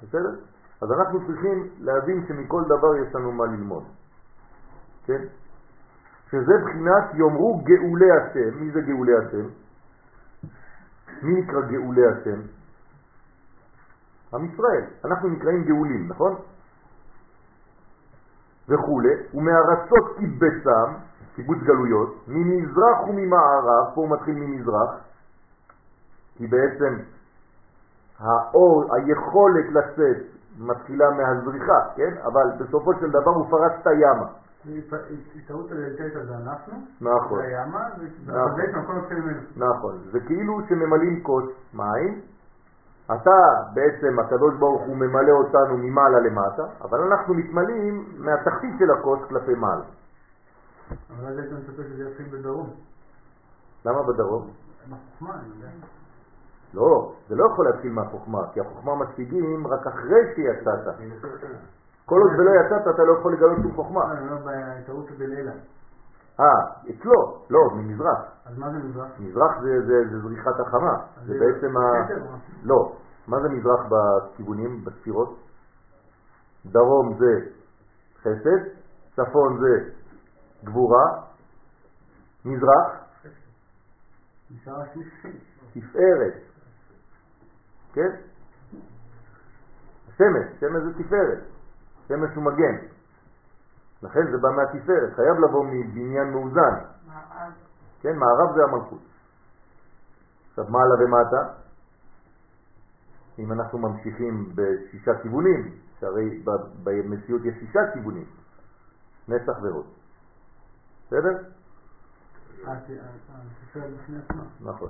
בסדר? 0.03 0.35
אז 0.83 0.89
אנחנו 0.93 1.27
צריכים 1.27 1.69
להבין 1.79 2.25
שמכל 2.29 2.63
דבר 2.65 2.97
יש 2.97 3.15
לנו 3.15 3.33
מה 3.33 3.45
ללמוד. 3.47 3.85
כן? 5.05 5.23
שזה 6.31 6.53
בחינת 6.65 7.15
יאמרו 7.15 7.63
גאולי 7.65 8.11
השם. 8.11 8.59
מי 8.61 8.71
זה 8.73 8.81
גאולי 8.81 9.13
השם? 9.17 9.49
מי 11.23 11.41
נקרא 11.41 11.61
גאולי 11.61 12.03
השם? 12.07 12.41
עם 14.35 14.45
ישראל. 14.45 14.85
אנחנו 15.05 15.29
נקראים 15.29 15.65
גאולים, 15.65 16.09
נכון? 16.09 16.37
וכולי, 18.73 19.15
ומארצות 19.35 20.17
קיבצם, 20.19 20.93
קיבוץ 21.35 21.59
גלויות, 21.59 22.25
ממזרח 22.29 23.09
וממערב, 23.09 23.95
פה 23.95 24.01
הוא 24.01 24.11
מתחיל 24.11 24.35
ממזרח, 24.35 24.91
כי 26.37 26.47
בעצם 26.47 26.97
האור, 28.19 28.95
היכולת 28.95 29.65
לצאת 29.73 30.17
מתחילה 30.59 31.11
מהזריחה, 31.11 31.81
כן? 31.97 32.15
אבל 32.25 32.51
בסופו 32.59 32.95
של 33.01 33.11
דבר 33.11 33.31
הוא 33.31 33.51
פרץ 33.51 33.73
את 33.81 33.87
הימה. 33.87 34.27
טעות 35.47 35.69
זה 35.69 36.37
אנחנו, 36.45 36.73
נכון, 37.01 37.39
זה 37.39 37.45
הימה, 37.45 37.89
נכון. 38.27 38.61
נכון. 39.57 39.99
זה 40.13 40.21
כאילו 40.21 40.61
שממלאים 40.69 41.23
כוס 41.23 41.45
מים, 41.75 42.21
אתה 43.07 43.31
בעצם, 43.75 44.19
הקדוש 44.19 44.55
ברוך 44.59 44.83
הוא 44.83 44.97
ממלא 44.97 45.33
אותנו 45.33 45.77
ממעלה 45.77 46.21
למטה, 46.21 46.65
אבל 46.81 47.01
אנחנו 47.01 47.35
מתמלאים 47.35 48.05
מהתחתית 48.19 48.75
של 48.79 48.91
הכוס 48.91 49.21
כלפי 49.29 49.55
מעלה. 49.55 49.85
אבל 51.11 51.29
אז 51.29 51.39
הייתי 51.39 51.55
מצפה 51.55 51.83
שזה 51.83 52.11
יתחיל 52.11 52.27
בדרום. 52.31 52.71
למה 53.85 54.03
בדרום? 54.03 54.51
בחוכמה, 54.91 55.35
אני 55.35 55.49
יודע. 55.57 55.69
לא, 56.75 57.13
זה 57.29 57.35
לא 57.35 57.45
יכול 57.53 57.67
להתחיל 57.67 57.93
מהחוכמה, 57.93 58.41
כי 58.53 58.61
החוכמה 58.61 58.95
משיגים 58.95 59.67
רק 59.67 59.87
אחרי 59.87 60.35
שיצאת. 60.35 60.95
כל 62.07 62.21
עוד 62.21 62.31
ולא 62.39 62.51
יצאת 62.51 62.95
אתה 62.95 63.03
לא 63.05 63.13
יכול 63.13 63.33
לגלות 63.33 63.57
שום 63.63 63.75
חוכמה. 63.75 64.13
אני 64.13 64.21
אומר 64.21 64.37
בטעות 64.45 65.11
בלילה. 65.11 65.53
אה, 66.41 66.47
אצלו, 66.91 67.45
לא, 67.51 67.61
ממזרח. 67.75 68.19
אז 68.45 68.59
מה 68.59 68.71
זה 68.71 68.79
מזרח? 68.79 69.11
מזרח 69.19 69.61
זה, 69.63 69.87
זה, 69.87 70.09
זה 70.11 70.21
זריחת 70.21 70.61
החמה, 70.61 70.97
זה 71.27 71.35
בעצם 71.39 71.77
ה... 71.77 71.81
לא, 72.63 72.97
מה 73.29 73.41
זה 73.41 73.49
מזרח 73.49 73.81
בכיוונים, 73.89 74.85
בספירות? 74.85 75.39
דרום 76.67 77.19
זה 77.19 77.51
חסד, 78.21 78.69
צפון 79.17 79.61
זה 79.61 79.91
גבורה, 80.65 81.23
מזרח. 82.45 83.03
תפארת. 85.73 86.35
כן? 87.93 88.11
שמש, 90.17 90.47
שמש 90.61 90.83
זה 90.83 91.05
תפארת. 91.05 91.39
שמש 92.09 92.31
הוא 92.35 92.45
מגן. 92.45 92.92
לכן 94.03 94.21
זה 94.31 94.39
בא 94.39 94.49
מהתפארת, 94.57 95.15
חייב 95.15 95.37
לבוא 95.49 95.65
מבניין 95.65 96.31
מאוזן. 96.31 96.75
מערב. 97.07 97.53
כן, 98.01 98.17
מערב 98.17 98.57
זה 98.57 98.63
המלכות. 98.65 99.03
עכשיו, 100.51 100.65
מעלה 100.69 100.95
ומטה, 100.95 101.53
אם 103.39 103.53
אנחנו 103.53 103.79
ממשיכים 103.79 104.53
בשישה 104.55 105.13
כיוונים, 105.23 105.71
שהרי 106.01 106.43
במציאות 106.85 107.45
יש 107.45 107.55
שישה 107.61 107.81
כיוונים, 107.93 108.27
נצח 109.29 109.63
והוד. 109.63 109.87
בסדר? 111.07 111.29
אה, 112.67 112.73
אה, 112.73 112.77
אה. 113.77 114.43
נכון. 114.61 114.89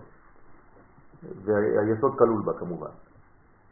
והיסוד 1.45 2.19
כלול 2.19 2.42
בה 2.45 2.52
כמובן. 2.59 2.90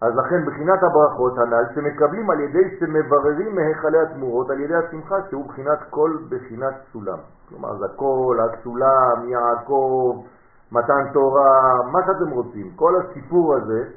אז 0.02 0.12
לכן 0.16 0.46
בחינת 0.46 0.78
הברכות 0.82 1.38
הנ"ל 1.38 1.64
שמקבלים 1.74 2.30
על 2.30 2.40
ידי 2.40 2.78
שמבררים 2.78 3.54
מהיכלי 3.54 3.98
התמורות 3.98 4.50
על 4.50 4.60
ידי 4.60 4.74
השמחה 4.74 5.16
שהוא 5.30 5.48
בחינת 5.48 5.78
כל 5.90 6.18
בחינת 6.28 6.74
סולם. 6.92 7.18
כלומר 7.48 7.78
זה 7.78 7.84
הכל, 7.84 8.38
הסולם, 8.40 9.28
יעקב, 9.28 10.24
מתן 10.72 11.12
תורה, 11.12 11.82
מה 11.92 11.98
שאתם 12.06 12.30
רוצים. 12.30 12.72
כל 12.76 12.92
הסיפור 13.00 13.54
הזה 13.54 13.90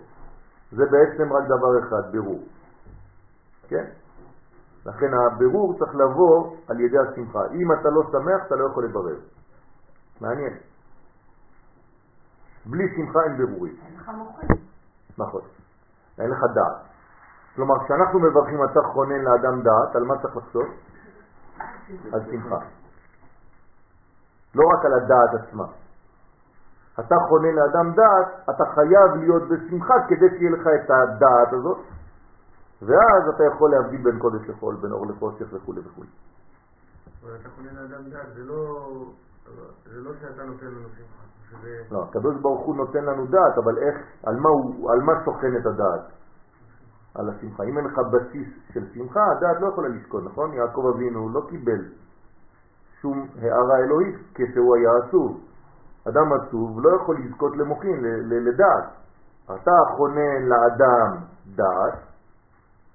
זה 0.71 0.83
בעצם 0.91 1.33
רק 1.33 1.43
דבר 1.45 1.79
אחד, 1.79 2.11
בירור. 2.11 2.43
כן? 3.67 3.85
לכן 4.85 5.13
הבירור 5.13 5.77
צריך 5.79 5.95
לבוא 5.95 6.55
על 6.67 6.79
ידי 6.79 6.97
השמחה. 6.97 7.39
אם 7.51 7.71
אתה 7.71 7.89
לא 7.89 8.01
שמח 8.11 8.47
אתה 8.47 8.55
לא 8.55 8.65
יכול 8.65 8.85
לברר. 8.85 9.15
מעניין. 10.21 10.53
בלי 12.65 12.83
שמחה 12.95 13.19
אין 13.23 13.37
בירורים. 13.37 13.75
נכון. 15.17 15.41
אין 16.19 16.29
לך 16.29 16.39
דעת. 16.55 16.81
כלומר, 17.55 17.75
כשאנחנו 17.85 18.19
מברכים 18.19 18.63
אתה 18.63 18.79
חונן 18.93 19.21
לאדם 19.21 19.61
דעת, 19.61 19.95
על 19.95 20.03
מה 20.03 20.21
צריך 20.21 20.37
לחשוב? 20.37 20.65
על 22.13 22.21
שמחה. 22.31 22.59
לא 24.55 24.63
רק 24.73 24.85
על 24.85 24.93
הדעת 24.93 25.41
עצמה. 25.41 25.65
אתה 26.99 27.15
חונן 27.27 27.55
לאדם 27.55 27.93
דעת, 27.93 28.49
אתה 28.49 28.63
חייב 28.75 29.15
להיות 29.19 29.43
בשמחה 29.49 29.93
כדי 30.07 30.29
שיהיה 30.29 30.51
לך 30.51 30.67
את 30.67 30.89
הדעת 30.89 31.53
הזאת, 31.53 31.77
ואז 32.81 33.23
אתה 33.35 33.43
יכול 33.43 33.71
להבדיל 33.71 34.03
בין 34.03 34.19
קודש 34.19 34.49
לחול, 34.49 34.75
בין 34.75 34.91
אור 34.91 35.05
לחושך 35.07 35.45
וכו' 35.53 35.73
וכו'. 35.85 36.03
אבל 37.23 37.35
אתה 37.41 37.49
קונה 37.49 37.71
לאדם 37.71 38.09
דעת, 38.09 38.33
זה 38.35 38.43
לא... 38.43 38.89
זה 39.85 40.01
לא 40.01 40.11
שאתה 40.21 40.43
נותן 40.43 40.65
לנו 40.65 40.89
שמחה. 40.89 41.32
לא, 41.91 42.03
הקדוש 42.03 42.35
ברוך 42.41 42.65
הוא 42.65 42.75
נותן 42.75 43.05
לנו 43.05 43.25
דעת, 43.25 43.57
אבל 43.63 43.77
איך, 43.77 43.95
על 44.23 44.35
מה, 44.35 44.49
הוא, 44.49 44.91
על 44.91 45.01
מה 45.01 45.13
שוכן 45.25 45.55
את 45.61 45.65
הדעת? 45.65 46.11
על 47.15 47.29
השמחה. 47.29 47.63
אם 47.63 47.77
אין 47.77 47.85
לך 47.85 47.99
בסיס 48.11 48.47
של 48.73 48.85
שמחה, 48.93 49.31
הדעת 49.31 49.61
לא 49.61 49.67
יכולה 49.67 49.87
לשכון, 49.87 50.25
נכון? 50.25 50.53
יעקב 50.53 50.85
אבינו 50.95 51.29
לא 51.29 51.41
קיבל 51.49 51.81
שום 53.01 53.27
הערה 53.41 53.77
אלוהית 53.77 54.15
כשהוא 54.33 54.75
היה 54.75 54.89
עצוב. 55.03 55.39
אדם 56.09 56.33
עצוב 56.33 56.79
לא 56.83 56.95
יכול 56.95 57.17
לזכות 57.19 57.57
למוחין, 57.57 58.03
לדעת. 58.29 58.83
אתה 59.45 59.71
חונן 59.97 60.41
לאדם 60.41 61.17
דעת, 61.55 61.99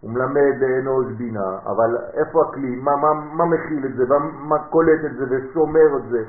הוא 0.01 0.11
מלמד 0.11 0.55
לאנוש 0.61 1.07
בינה, 1.17 1.59
אבל 1.67 1.97
איפה 2.15 2.43
הכלי? 2.49 2.77
מה, 2.77 2.97
מה, 2.97 3.15
מה 3.15 3.45
מכיל 3.45 3.87
את 3.87 3.97
זה? 3.97 4.05
מה, 4.07 4.19
מה 4.19 4.59
קולט 4.71 5.05
את 5.05 5.17
זה 5.17 5.25
ושומר 5.31 5.97
את 5.97 6.11
זה? 6.11 6.25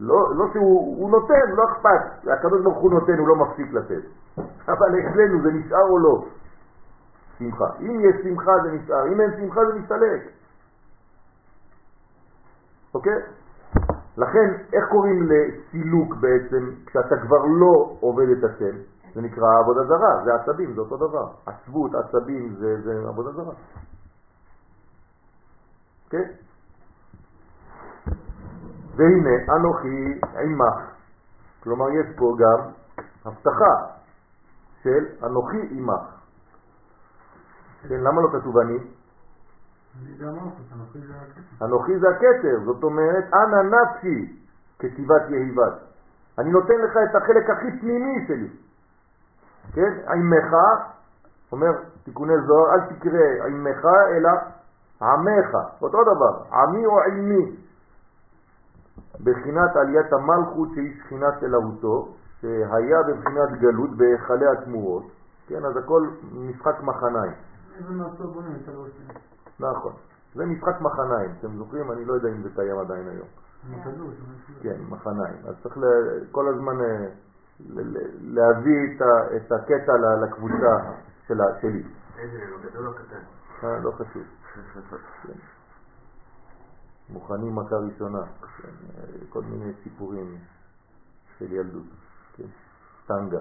לא, 0.00 0.34
לא 0.36 0.44
שהוא 0.52 0.98
הוא 0.98 1.10
נותן, 1.10 1.50
לא 1.56 1.64
אכפת. 1.64 2.28
הקדוש 2.38 2.62
ברוך 2.62 2.78
הוא 2.78 2.90
נותן, 2.90 3.18
הוא 3.18 3.28
לא 3.28 3.36
מפסיק 3.36 3.72
לתת. 3.72 4.02
אבל 4.72 4.88
אצלנו 4.98 5.42
זה 5.42 5.50
נשאר 5.52 5.88
או 5.90 5.98
לא? 5.98 6.24
שמחה. 7.38 7.66
אם 7.80 8.00
יש 8.00 8.16
שמחה 8.22 8.52
זה 8.62 8.72
נשאר, 8.72 9.06
אם 9.12 9.20
אין 9.20 9.30
שמחה 9.36 9.60
זה 9.66 9.78
מסתלק. 9.78 10.22
אוקיי? 12.94 13.22
לכן, 14.16 14.54
איך 14.72 14.84
קוראים 14.90 15.28
לסילוק 15.30 16.14
בעצם, 16.14 16.70
כשאתה 16.86 17.16
כבר 17.26 17.44
לא 17.44 17.96
עובד 18.00 18.26
את 18.28 18.44
השם? 18.44 18.76
זה 19.14 19.20
נקרא 19.20 19.58
עבודה 19.60 19.84
זרה, 19.84 20.24
זה 20.24 20.34
עצבים, 20.34 20.74
זה 20.74 20.80
אותו 20.80 20.96
דבר. 20.96 21.28
עצבות, 21.46 21.94
עצבים, 21.94 22.54
זה, 22.58 22.80
זה 22.80 23.08
עבודה 23.08 23.30
זרה. 23.32 23.52
אוקיי? 26.04 26.24
והנה 28.96 29.56
אנוכי 29.56 30.20
עמך. 30.42 30.90
כלומר, 31.62 31.90
יש 31.90 32.06
פה 32.16 32.36
גם 32.38 32.70
הבטחה 33.24 33.74
של 34.82 35.04
אנוכי 35.22 35.68
עמך. 35.70 36.02
כן, 37.88 38.00
למה 38.00 38.22
לא 38.22 38.28
כתוב 38.32 38.58
אני? 38.58 38.78
הכסף. 41.20 41.62
אנוכי 41.62 41.98
זה 41.98 42.08
הכתר, 42.08 42.64
זאת 42.64 42.82
אומרת, 42.84 43.24
אנא 43.34 43.62
נפשי 43.62 44.38
כתיבת 44.78 45.22
יהיבת. 45.30 45.72
אני 46.38 46.50
נותן 46.50 46.74
לך 46.74 46.96
את 47.10 47.14
החלק 47.14 47.50
הכי 47.50 47.80
פנימי 47.80 48.26
שלי. 48.28 48.48
כן? 49.72 49.92
עמך, 50.08 50.54
אומר 51.52 51.72
תיקוני 52.04 52.34
זוהר, 52.46 52.74
אל 52.74 52.80
תקרא 52.80 53.46
עמך 53.46 53.84
אלא 53.84 54.30
עמך, 55.02 55.54
אותו 55.82 55.98
דבר, 56.02 56.56
עמי 56.56 56.86
או 56.86 57.00
עמי. 57.00 57.56
בחינת 59.24 59.76
עליית 59.76 60.12
המלכות 60.12 60.68
שהיא 60.74 60.92
שכינת 61.00 61.42
אלוהותו, 61.42 62.14
שהיה 62.40 63.02
בבחינת 63.08 63.60
גלות 63.60 63.96
בהיכלי 63.96 64.46
התמורות, 64.46 65.04
כן, 65.48 65.64
אז 65.64 65.76
הכל 65.76 66.08
משחק 66.32 66.82
מחניים. 66.82 67.32
שלי. 68.88 69.14
נכון. 69.60 69.92
זה 70.34 70.46
משחק 70.46 70.80
מחניים, 70.80 71.30
אתם 71.40 71.56
זוכרים? 71.56 71.92
אני 71.92 72.04
לא 72.04 72.12
יודע 72.12 72.28
אם 72.28 72.42
זה 72.42 72.48
קיים 72.54 72.78
עדיין 72.78 73.08
היום. 73.08 73.28
עם 73.68 73.82
כן, 74.62 74.76
מחניים. 74.88 75.36
אז 75.48 75.54
צריך 75.62 75.76
כל 76.30 76.48
הזמן 76.48 76.80
אה, 76.80 77.06
להביא 78.20 78.98
את 79.36 79.52
הקטע 79.52 79.92
לקבוצה 80.22 80.76
שלי. 81.60 81.82
איזה, 82.18 82.38
הגדול 82.58 82.86
או 82.86 82.92
הקטן? 82.92 83.66
אה, 83.66 83.78
לא 83.80 83.90
חשוב. 83.90 84.22
מוכנים 87.10 87.56
מכה 87.56 87.76
ראשונה. 87.76 88.18
כן, 88.62 88.68
כל 89.28 89.42
מיני 89.42 89.72
סיפורים 89.82 90.36
של 91.38 91.52
ילדות. 91.52 91.84
כן. 92.36 92.44
טנגה. 93.06 93.38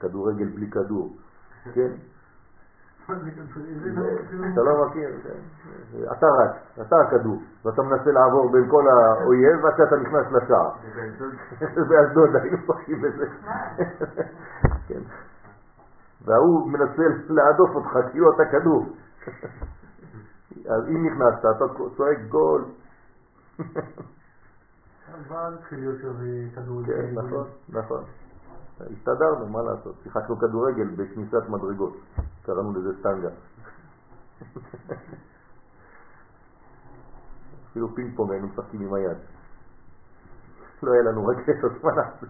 כדורגל 0.00 0.48
בלי 0.48 0.70
כדור. 0.70 1.16
כן. 1.74 1.90
איזה- 3.08 4.00
אתה 4.52 4.60
לא 4.62 4.86
מכיר, 4.86 5.10
כן. 5.22 5.38
אתה 6.12 6.26
רץ, 6.26 6.56
אתה 6.86 6.96
הכדור, 7.08 7.42
ואתה 7.64 7.82
מנסה 7.82 8.10
לעבור 8.12 8.52
בין 8.52 8.70
כל 8.70 8.84
האויב 8.88 9.64
ועד 9.64 9.74
שאתה 9.76 9.96
נכנס 9.96 10.26
לשער. 10.32 10.70
באשדוד 11.88 12.36
היינו 12.36 12.56
משחקים 12.58 13.02
בזה. 13.02 13.26
כן. 14.88 15.00
וההוא 16.24 16.70
מנסה 16.72 17.02
להדוף 17.28 17.70
אותך 17.74 18.10
כאילו 18.10 18.26
אתה 18.34 18.42
כדור. 18.52 18.86
אז 20.68 20.88
אם 20.88 21.06
נכנסת 21.06 21.44
אתה 21.56 21.64
צועק 21.96 22.18
גול. 22.28 22.64
כן, 26.86 27.14
נכון, 27.14 27.46
נכון. 27.68 28.04
הסתדרנו, 28.80 29.46
מה 29.48 29.62
לעשות? 29.62 29.94
שיחקנו 30.02 30.38
כדורגל 30.38 30.88
בכניסת 30.96 31.48
מדרגות, 31.48 31.96
קראנו 32.42 32.72
לזה 32.72 32.98
סטנגה. 33.00 33.28
אפילו 37.70 37.94
פינג 37.94 38.16
פונג 38.16 38.30
היינו 38.30 38.46
משחקים 38.46 38.80
עם 38.80 38.94
היד. 38.94 39.16
לא 40.82 40.92
היה 40.92 41.02
לנו 41.02 41.26
רקטות, 41.26 41.84
מה 41.84 41.90
נעשה? 41.92 42.26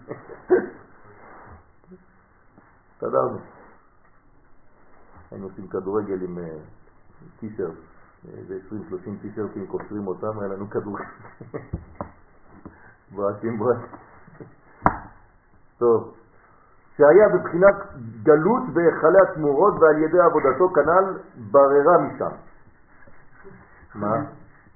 הסתדרנו. 2.95 3.39
היינו 5.31 5.47
עושים 5.47 5.67
כדורגל 5.67 6.23
עם 6.23 6.37
אה, 6.37 6.57
טישרט, 7.39 7.73
איזה 8.37 8.57
20-30 8.69 9.21
טישרטים, 9.21 9.67
קושרים 9.67 10.07
אותם, 10.07 10.39
היה 10.39 10.47
לנו 10.47 10.69
כדורגל. 10.69 11.05
בועטים 13.15 13.57
בועטים. 13.57 13.85
טוב, 15.77 16.13
שהיה 16.97 17.29
בבחינת 17.29 17.75
גלות 18.23 18.63
בהיכלי 18.73 19.19
התמורות 19.29 19.73
ועל 19.81 19.97
ידי 19.97 20.19
עבודתו 20.19 20.69
כנ"ל 20.73 21.19
בררה 21.51 21.97
משם. 21.97 22.35
מה? 23.95 24.23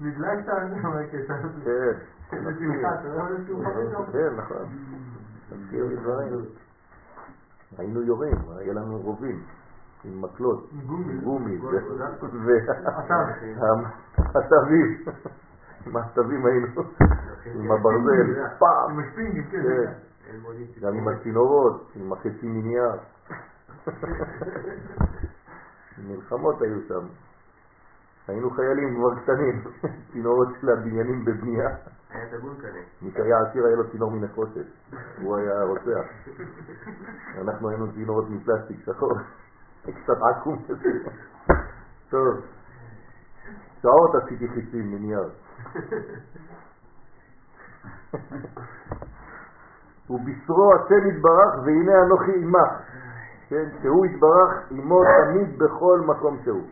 נדלקת 0.01 0.49
על 0.49 0.69
זה, 0.69 0.75
מה 0.75 0.99
הקטע? 0.99 1.33
כן. 1.65 1.93
שמחה 2.59 2.97
פתאום? 3.45 3.65
כן, 4.11 4.35
נכון. 4.37 4.65
היינו 7.77 8.01
יורים, 8.01 8.35
היה 8.57 8.73
לנו 8.73 8.97
רובים. 8.97 9.43
עם 10.07 10.21
מקלות, 10.21 10.69
גומי. 11.23 11.57
והעשבים, 14.17 14.97
עם 15.85 15.95
העשבים 15.97 16.45
היינו, 16.45 16.67
עם 17.45 17.71
הברזל, 17.71 18.47
פעם, 18.59 18.91
עם 18.91 18.99
השפינגים, 18.99 19.43
כן. 19.51 19.61
כן. 20.27 20.37
מונית. 20.41 20.79
גם 20.79 20.93
עם 20.93 21.07
הצינורות, 21.07 21.91
עם 21.95 22.13
החצי 22.13 22.47
מנייר. 22.47 22.91
מלחמות 26.07 26.61
היו 26.61 26.81
שם. 26.87 27.07
היינו 28.27 28.49
חיילים 28.49 28.95
כבר 28.95 29.15
קטנים, 29.23 29.63
צינורות 30.11 30.47
של 30.61 30.69
הבניינים 30.69 31.25
בבנייה. 31.25 31.69
היה 32.09 32.37
דגון 32.37 32.55
כזה. 32.57 32.81
מי 33.01 33.11
שהיה 33.11 33.37
עשיר 33.41 33.65
היה 33.65 33.75
לו 33.75 33.91
צינור 33.91 34.11
מנחושת, 34.11 34.65
הוא 35.21 35.37
היה 35.37 35.63
רוצח. 35.63 36.05
אנחנו 37.41 37.69
היינו 37.69 37.93
צינורות 37.93 38.29
מפלסטיק 38.29 38.77
שחור, 38.85 39.13
קצת 39.81 40.17
עקום 40.21 40.63
כזה. 40.67 40.89
טוב, 42.09 42.35
שעות 43.81 44.15
עשיתי 44.15 44.47
חיצים 44.47 44.91
מנייר. 44.91 45.29
ובשרו 50.09 50.73
השם 50.73 51.07
יתברך 51.07 51.55
והנה 51.65 52.03
אנוכי 52.03 52.31
עמך, 52.35 52.71
כן, 53.49 53.69
שהוא 53.81 54.05
יתברך 54.05 54.71
עמו 54.71 55.01
תמיד 55.03 55.59
בכל 55.59 56.01
מקום 56.05 56.39
שהוא. 56.43 56.67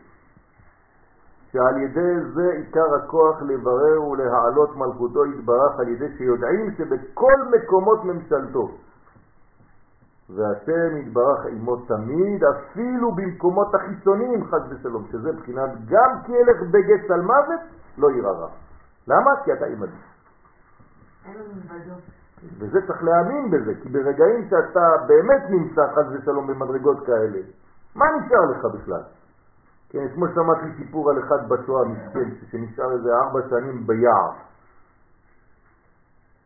שעל 1.52 1.82
ידי 1.82 2.16
זה 2.34 2.52
עיקר 2.52 2.96
הכוח 2.96 3.42
לברר 3.42 4.04
ולהעלות 4.04 4.76
מלכותו 4.76 5.26
יתברך 5.26 5.80
על 5.80 5.88
ידי 5.88 6.18
שיודעים 6.18 6.72
שבכל 6.78 7.34
מקומות 7.58 8.04
ממשלתו. 8.06 8.72
והשם 10.30 10.98
יתברך 10.98 11.46
עמו 11.46 11.76
תמיד, 11.76 12.44
אפילו 12.44 13.12
במקומות 13.12 13.76
החיצוניים 13.76 14.46
חס 14.46 14.62
ושלום, 14.70 15.06
שזה 15.12 15.32
בחינת 15.32 15.70
גם 15.86 16.22
כי 16.26 16.32
ילך 16.32 16.62
בגץ 16.72 17.12
על 17.12 17.22
מוות, 17.22 17.60
לא 17.98 18.12
יראה 18.12 18.32
רע. 18.32 18.50
למה? 19.08 19.32
כי 19.44 19.54
אתה 19.54 19.66
מלבדו. 19.66 19.92
וזה 22.60 22.88
צריך 22.88 23.04
להאמין 23.04 23.52
בזה, 23.52 23.74
כי 23.84 23.90
ברגעים 23.90 24.50
שאתה 24.50 24.98
באמת 25.08 25.42
נמצא 25.50 25.82
חס 25.94 26.06
ושלום 26.12 26.48
במדרגות 26.48 27.06
כאלה, 27.06 27.40
מה 27.96 28.06
נשאר 28.06 28.46
לך 28.52 28.66
בכלל? 28.74 29.02
כן, 29.90 30.06
אתמול 30.06 30.30
שמעתי 30.36 30.66
סיפור 30.78 31.10
על 31.10 31.20
אחד 31.20 31.50
בשואה 31.50 31.86
מסכן, 31.86 32.30
שנשאר 32.52 32.92
איזה 32.92 33.16
ארבע 33.16 33.40
שנים 33.50 33.88
ביער. 33.88 34.32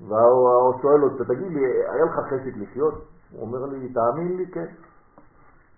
והוא 0.08 0.82
שואל 0.82 1.04
אותו, 1.04 1.24
תגיד 1.24 1.52
לי, 1.52 1.66
היה 1.66 2.06
לך 2.06 2.20
חשק 2.28 2.58
לחיות? 2.58 3.19
הוא 3.32 3.42
אומר 3.42 3.66
לי, 3.66 3.94
תאמין 3.94 4.38
לי, 4.38 4.52
כן. 4.52 4.66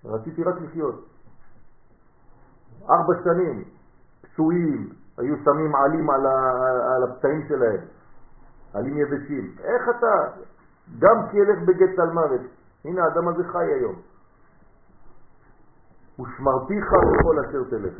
רציתי 0.06 0.44
רק 0.44 0.56
לחיות. 0.62 1.06
ארבע 2.90 3.14
שנים, 3.24 3.64
פצועים, 4.22 4.90
היו 5.18 5.36
שמים 5.46 5.76
עלים 5.76 6.10
על, 6.10 6.26
ה, 6.26 6.38
על 6.96 7.04
הפצעים 7.04 7.42
שלהם, 7.48 7.80
עלים 8.74 8.98
יבשים. 8.98 9.56
איך 9.64 9.90
אתה, 9.90 10.42
גם 11.00 11.28
כי 11.32 11.38
ילך 11.38 11.60
בגט 11.66 12.00
על 12.00 12.10
מוות, 12.10 12.42
הנה 12.86 13.04
האדם 13.04 13.28
הזה 13.28 13.44
חי 13.44 13.66
היום. 13.66 13.96
ושמרתיך 16.20 16.86
בכל 16.86 17.40
אשר 17.40 17.64
תלך. 17.70 17.94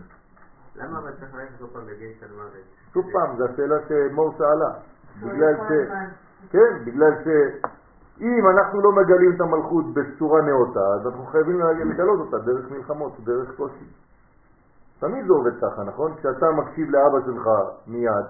למה 0.76 1.00
אבל 1.00 1.12
צריך 1.20 1.34
ללכת 1.34 1.60
כל 1.60 1.66
פעם 1.74 1.86
בגין 1.86 2.12
של 2.20 2.36
מוות? 2.36 2.66
שוב 2.94 3.06
פעם, 3.14 3.38
זו 3.38 3.46
השאלה 3.46 3.76
שמור 3.88 4.34
שאלה. 4.38 4.74
בגלל 5.22 5.56
ש... 5.56 5.72
כן, 6.50 6.86
בגלל 6.86 7.12
שאם 8.22 8.50
אנחנו 8.50 8.82
לא 8.82 8.92
מגלים 8.92 9.36
את 9.36 9.42
המלכות 9.42 9.86
בצורה 9.94 10.42
נאותה, 10.42 10.86
אז 10.96 11.08
אנחנו 11.08 11.26
חייבים 11.26 11.60
לגלות 11.60 12.20
אותה 12.20 12.38
דרך 12.38 12.72
מלחמות, 12.72 13.20
דרך 13.20 13.56
קושי. 13.58 13.86
תמיד 15.00 15.26
זה 15.28 15.34
עובד 15.34 15.52
ככה, 15.62 15.84
נכון? 15.84 16.16
כשאתה 16.16 16.52
מקשיב 16.52 16.90
לאבא 16.90 17.26
שלך 17.26 17.48
מיד, 17.88 18.26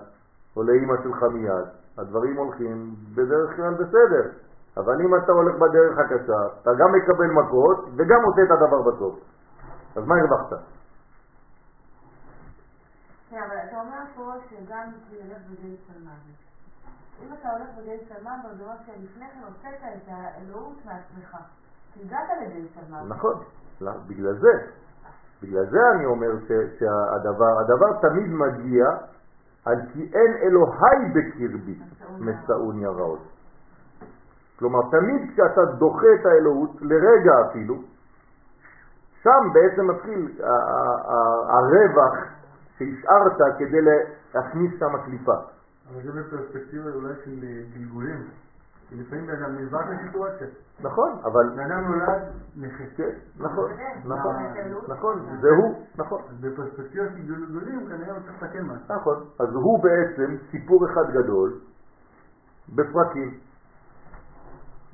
או 0.56 0.63
לאמא 0.63 0.93
שלך 1.04 1.23
מיד, 1.34 1.65
הדברים 1.97 2.38
הולכים 2.38 2.95
בדרך 3.15 3.56
כלל 3.56 3.73
בסדר. 3.73 4.30
אבל 4.77 5.01
אם 5.01 5.15
אתה 5.15 5.32
הולך 5.32 5.56
בדרך 5.56 5.97
הקשה, 5.99 6.41
אתה 6.62 6.71
גם 6.80 6.91
מקבל 6.93 7.32
מכות 7.32 7.86
וגם 7.95 8.23
עושה 8.23 8.41
את 8.43 8.51
הדבר 8.51 8.82
בסוף. 8.91 9.19
אז 9.95 10.04
מה 10.08 10.15
הרווחת? 10.15 10.58
כן, 13.30 13.43
אבל 13.47 13.58
אתה 13.69 13.82
אומר 13.82 14.04
פה 14.15 14.32
שגם 14.49 14.91
כי 15.10 15.15
ילך 15.15 15.41
בגיא 15.51 15.77
סלמן. 15.88 16.50
אם 17.23 17.34
אתה 17.39 17.49
הולך 17.49 17.67
בגיא 17.77 17.97
סלמן, 18.10 18.38
זה 18.57 18.63
אומר 18.63 18.75
שלפני 18.86 19.25
כן 19.34 19.39
הוצאת 19.47 19.81
את 19.95 20.07
האלוהות 20.07 20.77
מעצמך. 20.86 21.38
כי 21.93 22.01
הגעת 22.05 22.29
לגיא 22.41 22.67
סלמן. 22.75 23.07
נכון, 23.07 23.43
לא, 23.81 23.91
בגלל 24.07 24.34
זה. 24.34 24.51
בגלל 25.41 25.65
זה 25.69 25.79
אני 25.95 26.05
אומר 26.05 26.31
שהדבר 26.79 27.60
הדבר 27.60 28.01
תמיד 28.01 28.27
מגיע 28.27 28.86
על 29.65 29.75
כי 29.93 30.12
אין 30.13 30.34
אלוהי 30.41 31.12
בקרבי 31.15 31.79
מצאוני 32.19 32.86
הרעות. 32.86 33.19
כלומר, 34.60 34.79
תמיד 34.91 35.31
כשאתה 35.31 35.65
דוחה 35.65 36.07
את 36.21 36.25
האלוהות, 36.25 36.81
לרגע 36.81 37.31
אפילו, 37.49 37.75
שם 39.23 39.53
בעצם 39.53 39.88
מתחיל 39.88 40.41
הרווח 41.47 42.13
שהשארת 42.77 43.57
כדי 43.57 43.81
להכניס 44.34 44.71
שם 44.79 44.97
קליפה. 45.05 45.36
אבל 45.91 46.04
זה 46.04 46.12
בפרספקטיבה 46.12 46.89
אולי 46.89 47.13
של 47.25 47.43
אה, 47.43 47.62
גלגולים. 47.73 48.27
כי 48.89 48.95
לפעמים 48.95 49.27
בן 49.27 49.43
אדם 49.43 49.58
נזרק 49.60 49.86
לסיטואציה. 49.89 50.47
נכון, 50.80 51.12
אבל... 51.23 51.49
בן 51.56 51.71
אדם 51.71 51.88
נולד 51.88 52.21
נכה. 52.56 52.84
כן, 52.97 53.10
נכון, 53.38 53.71
נכון, 54.06 54.36
נכון, 54.88 55.38
זה 55.41 55.49
הוא, 55.49 55.86
נכון. 55.97 56.21
אז 56.30 56.36
בפרספקטיבה 56.41 57.06
של 57.10 57.27
גלגולים 57.27 57.88
כנראה 57.88 58.12
הוא 58.12 58.23
צריך 58.25 58.43
לתקן 58.43 58.63
משהו. 58.63 58.95
נכון, 58.95 59.25
אז 59.39 59.49
הוא 59.54 59.84
בעצם 59.84 60.38
סיפור 60.51 60.86
אחד 60.86 61.12
גדול 61.12 61.60
בפרקים. 62.69 63.39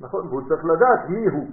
נכון, 0.00 0.26
והוא 0.26 0.48
צריך 0.48 0.64
לדעת 0.64 1.08
מי 1.08 1.26
הוא. 1.26 1.48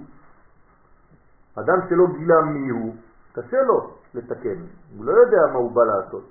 אדם 1.54 1.78
שלא 1.88 2.06
גילה 2.18 2.40
מי 2.42 2.70
הוא, 2.70 2.94
קשה 3.32 3.62
לו 3.62 3.94
לתקן, 4.14 4.58
הוא 4.96 5.04
לא 5.04 5.12
יודע 5.12 5.52
מה 5.52 5.58
הוא 5.58 5.72
בא 5.72 5.82
לעשות. 5.84 6.24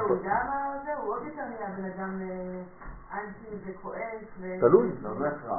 הוא 0.00 0.16
יודע 0.16 0.34
מה 0.46 0.78
זה? 0.84 0.94
הוא 0.94 1.14
עוד 1.14 1.22
יותר 1.26 1.42
נהיה 1.48 1.70
בן 1.76 1.84
אדם 1.84 2.20
אה, 2.20 2.62
אנטי 3.18 3.70
וכועס. 3.70 4.22
ו- 4.40 4.60
תלוי, 4.60 4.92
תלוי, 5.02 5.28
את 5.28 5.52
ה- 5.52 5.58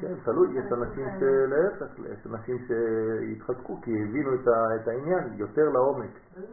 כן, 0.00 0.14
תלוי, 0.24 0.58
יש 0.58 0.72
אנשים 0.72 1.06
שלהפך, 1.20 1.98
יש 2.12 2.26
אנשים 2.26 2.56
שהתחזקו 2.68 3.80
כי 3.82 3.90
הבינו 4.02 4.30
את 4.34 4.88
העניין 4.88 5.32
יותר 5.34 5.68
לעומק. 5.68 6.10
תלוי. 6.34 6.46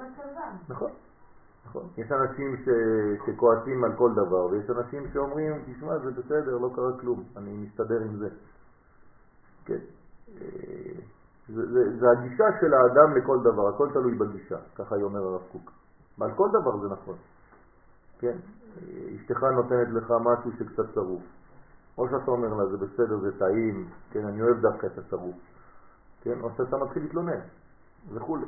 נכון, 0.70 0.92
נכון. 1.66 1.84
יש 1.98 2.12
אנשים. 2.12 2.56
שכועסים 3.26 3.84
על 3.84 3.94
כל 3.98 4.12
דבר, 4.14 4.46
ויש 4.46 4.70
אנשים 4.70 5.04
שאומרים, 5.14 5.64
תשמע, 5.66 5.98
זה 5.98 6.12
בסדר, 6.12 6.58
לא 6.58 6.70
קרה 6.76 7.00
כלום, 7.02 7.24
אני 7.38 7.52
מסתדר 7.58 8.02
עם 8.02 8.18
זה. 8.18 8.30
כן. 9.66 9.80
זה, 11.48 11.72
זה, 11.72 12.00
זה 12.00 12.06
הגישה 12.12 12.44
של 12.62 12.74
האדם 12.74 13.18
לכל 13.18 13.40
דבר, 13.44 13.68
הכל 13.70 13.90
תלוי 13.94 14.16
בגישה, 14.16 14.58
ככה 14.76 14.96
אומר 14.96 15.20
הרב 15.20 15.42
קוק. 15.52 15.72
ועל 16.18 16.32
כל 16.36 16.50
דבר 16.50 16.78
זה 16.78 16.88
נכון. 16.94 17.16
כן. 18.20 18.38
אשתך 19.16 19.44
נותנת 19.44 19.88
לך 19.94 20.14
משהו 20.22 20.52
שקצת 20.52 20.94
צרוף. 20.94 21.24
או 21.98 22.08
שאתה 22.10 22.32
אומר 22.32 22.54
לה, 22.54 22.66
זה 22.66 22.78
בסדר, 22.78 23.20
זה 23.20 23.40
טעים, 23.40 23.90
כן, 24.12 24.26
אני 24.26 24.42
אוהב 24.42 24.62
דווקא 24.62 24.88
את 24.88 24.98
הצרוף. 24.98 25.36
כן, 26.22 26.42
או 26.42 26.50
שאתה 26.58 26.78
מתחיל 26.78 27.04
להתלונן, 27.04 27.40
וכולי. 28.14 28.46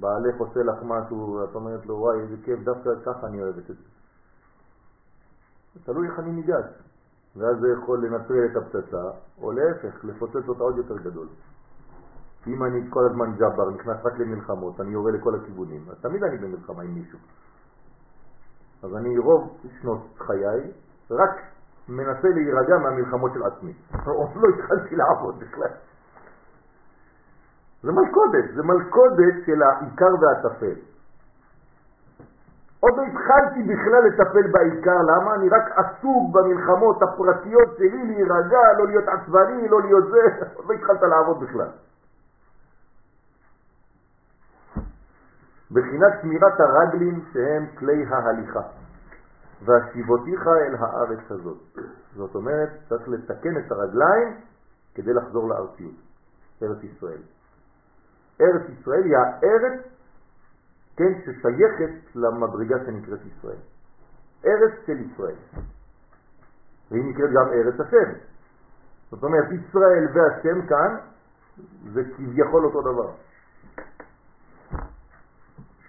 בעלך 0.00 0.36
עושה 0.38 0.60
לך 0.62 0.78
משהו, 0.82 1.44
את 1.44 1.54
אומרת 1.54 1.86
לו, 1.86 1.94
וואי, 1.94 2.20
איזה 2.20 2.36
כיף, 2.44 2.60
דווקא 2.64 2.90
ככה 3.04 3.26
אני 3.26 3.42
אוהבת 3.42 3.70
את 3.70 3.76
זה. 3.76 3.84
תלוי 5.84 6.08
איך 6.08 6.18
אני 6.18 6.32
ניגש. 6.32 6.64
ואז 7.36 7.56
זה 7.60 7.66
יכול 7.78 8.06
לנטרל 8.06 8.46
את 8.50 8.56
הפצצה, 8.56 9.10
או 9.42 9.52
להפך, 9.52 10.04
לפוצץ 10.04 10.48
אותה 10.48 10.62
עוד 10.62 10.76
יותר 10.76 10.96
גדול. 10.96 11.28
אם 12.46 12.64
אני 12.64 12.80
כל 12.90 13.06
הזמן 13.10 13.32
ג'אבר, 13.36 13.70
נכנס 13.70 13.96
רק 14.04 14.18
למלחמות, 14.18 14.80
אני 14.80 14.90
יורה 14.90 15.12
לכל 15.12 15.34
הכיוונים, 15.34 15.84
אז 15.90 15.96
תמיד 16.00 16.24
אני 16.24 16.38
במלחמה 16.38 16.82
עם 16.82 16.94
מישהו. 16.94 17.18
אז 18.82 18.96
אני 18.96 19.18
רוב 19.18 19.58
שנות 19.80 20.00
חיי 20.18 20.72
רק 21.10 21.30
מנסה 21.88 22.28
להירגע 22.28 22.78
מהמלחמות 22.78 23.32
של 23.34 23.42
עצמי. 23.42 23.72
עוד 24.06 24.30
לא 24.34 24.48
התחלתי 24.48 24.96
לעבוד 24.96 25.38
בכלל. 25.38 25.74
זה 27.82 27.92
מלכודת, 27.92 28.54
זה 28.54 28.62
מלכודת 28.62 29.34
של 29.46 29.62
העיקר 29.62 30.14
והטפל. 30.20 30.80
עוד 32.80 32.96
לא 32.96 33.02
התחלתי 33.02 33.62
בכלל 33.62 34.02
לטפל 34.06 34.50
בעיקר, 34.52 35.02
למה? 35.02 35.34
אני 35.34 35.48
רק 35.48 35.78
עסוק 35.78 36.32
במלחמות 36.32 37.02
הפרטיות 37.02 37.76
שלי, 37.76 38.06
להירגע, 38.06 38.58
לא 38.78 38.86
להיות 38.86 39.04
עצבני, 39.08 39.68
לא 39.68 39.82
להיות 39.82 40.04
זה, 40.10 40.44
עוד 40.56 40.66
לא 40.68 40.74
התחלת 40.74 41.02
לעבוד 41.02 41.40
בכלל. 41.40 41.68
בחינת 45.72 46.12
שמירת 46.22 46.60
הרגלים 46.60 47.24
שהם 47.32 47.66
כלי 47.78 48.04
ההליכה, 48.04 48.62
והשיבותיך 49.64 50.46
אל 50.46 50.74
הארץ 50.78 51.30
הזאת. 51.30 51.58
זאת 52.14 52.34
אומרת, 52.34 52.68
צריך 52.88 53.08
לתקן 53.08 53.56
את 53.58 53.72
הרגליים 53.72 54.40
כדי 54.94 55.12
לחזור 55.12 55.48
לארציות, 55.48 55.94
ארץ 56.62 56.78
ישראל. 56.82 57.22
ארץ 58.40 58.62
ישראל 58.68 59.04
היא 59.04 59.16
הארץ, 59.16 59.80
כן, 60.96 61.12
ששייכת 61.20 62.14
למדרגה 62.14 62.76
שנקראת 62.86 63.20
ישראל. 63.26 63.60
ארץ 64.44 64.72
של 64.86 65.00
ישראל. 65.00 65.36
והיא 66.90 67.04
נקראת 67.04 67.30
גם 67.30 67.48
ארץ 67.52 67.80
השם. 67.80 68.12
זאת 69.10 69.22
אומרת, 69.22 69.44
ישראל 69.52 70.06
והשם 70.14 70.66
כאן 70.66 70.96
זה 71.92 72.02
כביכול 72.16 72.64
אותו 72.64 72.80
דבר. 72.82 73.10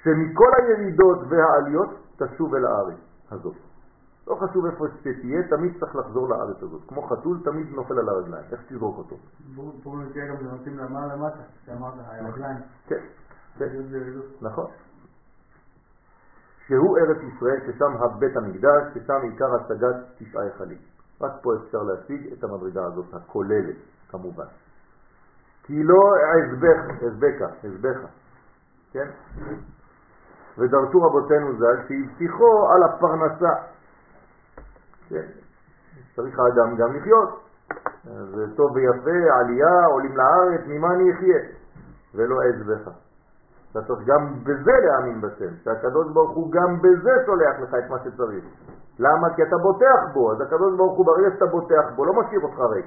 שמכל 0.04 0.52
הירידות 0.58 1.20
והעליות 1.30 1.90
תשוב 2.18 2.56
אל 2.56 2.66
הארץ 2.66 3.00
הזאת. 3.32 3.56
לא 4.28 4.36
חשוב 4.36 4.66
איפה 4.66 4.86
שתהיה, 5.00 5.48
תמיד 5.50 5.80
צריך 5.80 5.96
לחזור 5.96 6.30
לארץ 6.30 6.64
הזאת. 6.64 6.82
כמו 6.88 7.02
חתול, 7.02 7.40
תמיד 7.44 7.68
נופל 7.70 8.00
על 8.00 8.10
הרגליים. 8.10 8.46
איך 8.52 8.62
תזרוק 8.68 8.98
אותו? 8.98 9.16
פה 9.84 9.96
נתהיה 9.96 10.28
גם 10.28 10.36
נותנים 10.46 10.78
למעלה 10.78 11.16
למטה, 11.16 11.44
שאמרת, 11.66 11.94
הרגליים. 11.98 12.58
כן, 12.88 13.00
כן. 13.58 13.70
נכון. 14.42 14.68
שהוא 16.68 16.98
ארץ 16.98 17.18
ישראל, 17.36 17.60
ששם 17.68 18.04
הבית 18.04 18.38
המקדש, 18.38 18.84
ששם 18.94 19.20
עיקר 19.22 19.56
השגת 19.56 19.96
תשעה 20.18 20.46
יחלים. 20.46 20.78
רק 21.22 21.32
פה 21.42 21.52
אפשר 21.56 21.84
להשיג 21.84 22.34
את 22.34 22.44
המדרגה 22.44 22.86
הזאת, 22.86 23.14
הכוללת, 23.14 23.76
כמובן. 24.10 24.46
כי 25.64 25.84
לא 25.84 26.00
עזבך, 26.34 27.02
עזבך, 27.02 27.52
עזבך, 27.64 27.98
כן? 28.92 29.08
ודרשו 30.58 31.02
רבותינו 31.02 31.54
ז"ל 31.58 31.78
שהבטיחו 31.88 32.72
על 32.72 32.84
הפרנסה. 32.84 33.54
כן? 35.10 35.26
צריך 36.16 36.40
האדם 36.40 36.76
גם 36.76 36.96
לחיות. 36.96 37.42
זה 38.04 38.56
טוב 38.56 38.72
ויפה, 38.76 39.40
עלייה, 39.40 39.86
עולים 39.86 40.18
לארץ, 40.18 40.62
ממה 40.68 40.94
אני 40.94 41.14
אחיה? 41.14 41.40
ולא 42.16 42.36
עזבך. 42.42 42.92
אתה 43.72 43.82
צריך 43.82 44.00
גם 44.06 44.44
בזה 44.44 44.72
להאמין 44.86 45.22
בשם, 45.22 45.54
שהקדוש 45.64 46.14
ברוך 46.14 46.32
הוא 46.32 46.52
גם 46.52 46.82
בזה 46.82 47.12
שולח 47.26 47.60
לך 47.60 47.74
את 47.74 47.90
מה 47.90 47.98
שצריך. 48.00 48.44
למה? 49.00 49.36
כי 49.36 49.44
אתה 49.44 49.58
בוטח 49.58 50.14
בו, 50.14 50.32
אז 50.32 50.42
הקדוש 50.42 50.78
ברוך 50.78 50.98
הוא 50.98 51.06
ברגע 51.06 51.28
שאתה 51.34 51.46
בוטח 51.46 51.86
בו, 51.96 52.06
לא 52.06 52.14
משאיר 52.14 52.42
אותך 52.42 52.60
ריק. 52.60 52.86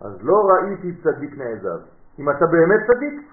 אז 0.00 0.12
לא 0.22 0.34
ראיתי 0.34 0.96
צדיק 1.02 1.38
נעזב. 1.38 1.80
אם 2.18 2.30
אתה 2.30 2.46
באמת 2.46 2.80
צדיק, 2.86 3.30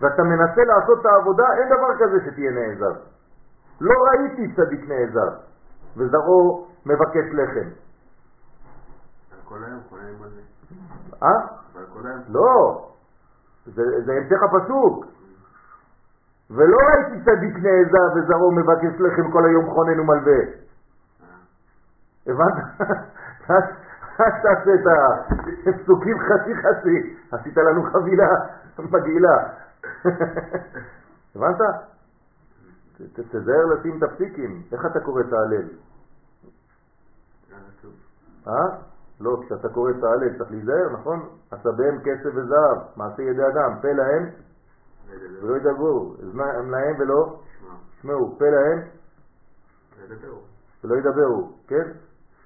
ואתה 0.00 0.22
מנסה 0.22 0.64
לעשות 0.64 1.00
את 1.00 1.06
העבודה, 1.06 1.44
אין 1.58 1.68
דבר 1.68 1.96
כזה 1.98 2.30
שתהיה 2.30 2.50
נעזב. 2.50 2.96
לא 3.80 3.94
ראיתי 4.08 4.54
צדיק 4.54 4.88
נעזב, 4.88 5.32
וזרעו 5.96 6.66
מבקש 6.86 7.24
לחם. 7.32 7.68
כל 9.44 9.64
היום, 9.64 9.80
כל 9.90 9.96
היום 10.00 10.22
בזה. 10.22 10.40
אה? 11.22 11.46
כל 11.92 12.06
היום. 12.06 12.20
לא, 12.28 12.88
זה, 13.66 13.82
זה 14.04 14.12
המשך 14.12 14.42
הפסוק. 14.42 15.06
ולא 16.50 16.76
ראיתי 16.76 17.24
צדיק 17.24 17.56
נעזב 17.56 18.16
וזרעו 18.16 18.52
מבקש 18.52 19.00
לחם 19.00 19.30
כל 19.30 19.44
היום 19.44 19.70
חונן 19.70 20.00
ומלווה. 20.00 20.38
הבנת? 22.26 22.54
אז 23.48 23.62
תעשה 24.42 24.74
את 24.74 24.86
הפסוקים 25.66 26.18
חצי 26.18 26.54
חצי, 26.54 27.16
עשית 27.32 27.56
לנו 27.56 27.82
חבילה 27.92 28.28
מגעילה. 28.78 29.48
הבנת? 31.36 31.60
תזהר 33.14 33.64
לשים 33.74 33.98
את 33.98 34.02
הפסיקים, 34.02 34.62
איך 34.72 34.86
אתה 34.86 35.00
קורא 35.00 35.20
את 35.20 35.32
ההלל? 35.32 35.68
אה? 38.48 38.78
לא, 39.20 39.40
כשאתה 39.46 39.68
קורא 39.68 39.90
את 39.90 40.04
ההלל 40.04 40.38
צריך 40.38 40.50
להיזהר, 40.50 40.92
נכון? 40.92 41.28
עשביהם 41.50 41.98
כסף 42.00 42.30
וזהב, 42.34 42.78
מעשה 42.96 43.22
ידי 43.22 43.42
אדם, 43.42 43.78
פה 43.82 43.88
להם 43.88 44.30
ולא 45.42 45.56
ידברו, 45.56 46.14
אוזניים 46.22 46.70
להם 46.70 46.94
ולא 46.98 47.40
שמעו, 48.02 48.38
פה 48.38 48.44
להם 48.44 48.88
ולא 50.84 50.94
ידברו, 50.96 51.52
כן? 51.68 51.90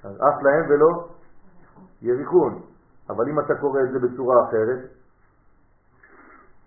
אף 0.00 0.42
להם 0.42 0.70
ולא 0.70 1.08
יריחון. 2.02 2.62
אבל 3.10 3.28
אם 3.28 3.40
אתה 3.40 3.54
קורא 3.60 3.80
את 3.80 3.92
זה 3.92 3.98
בצורה 3.98 4.48
אחרת, 4.48 4.78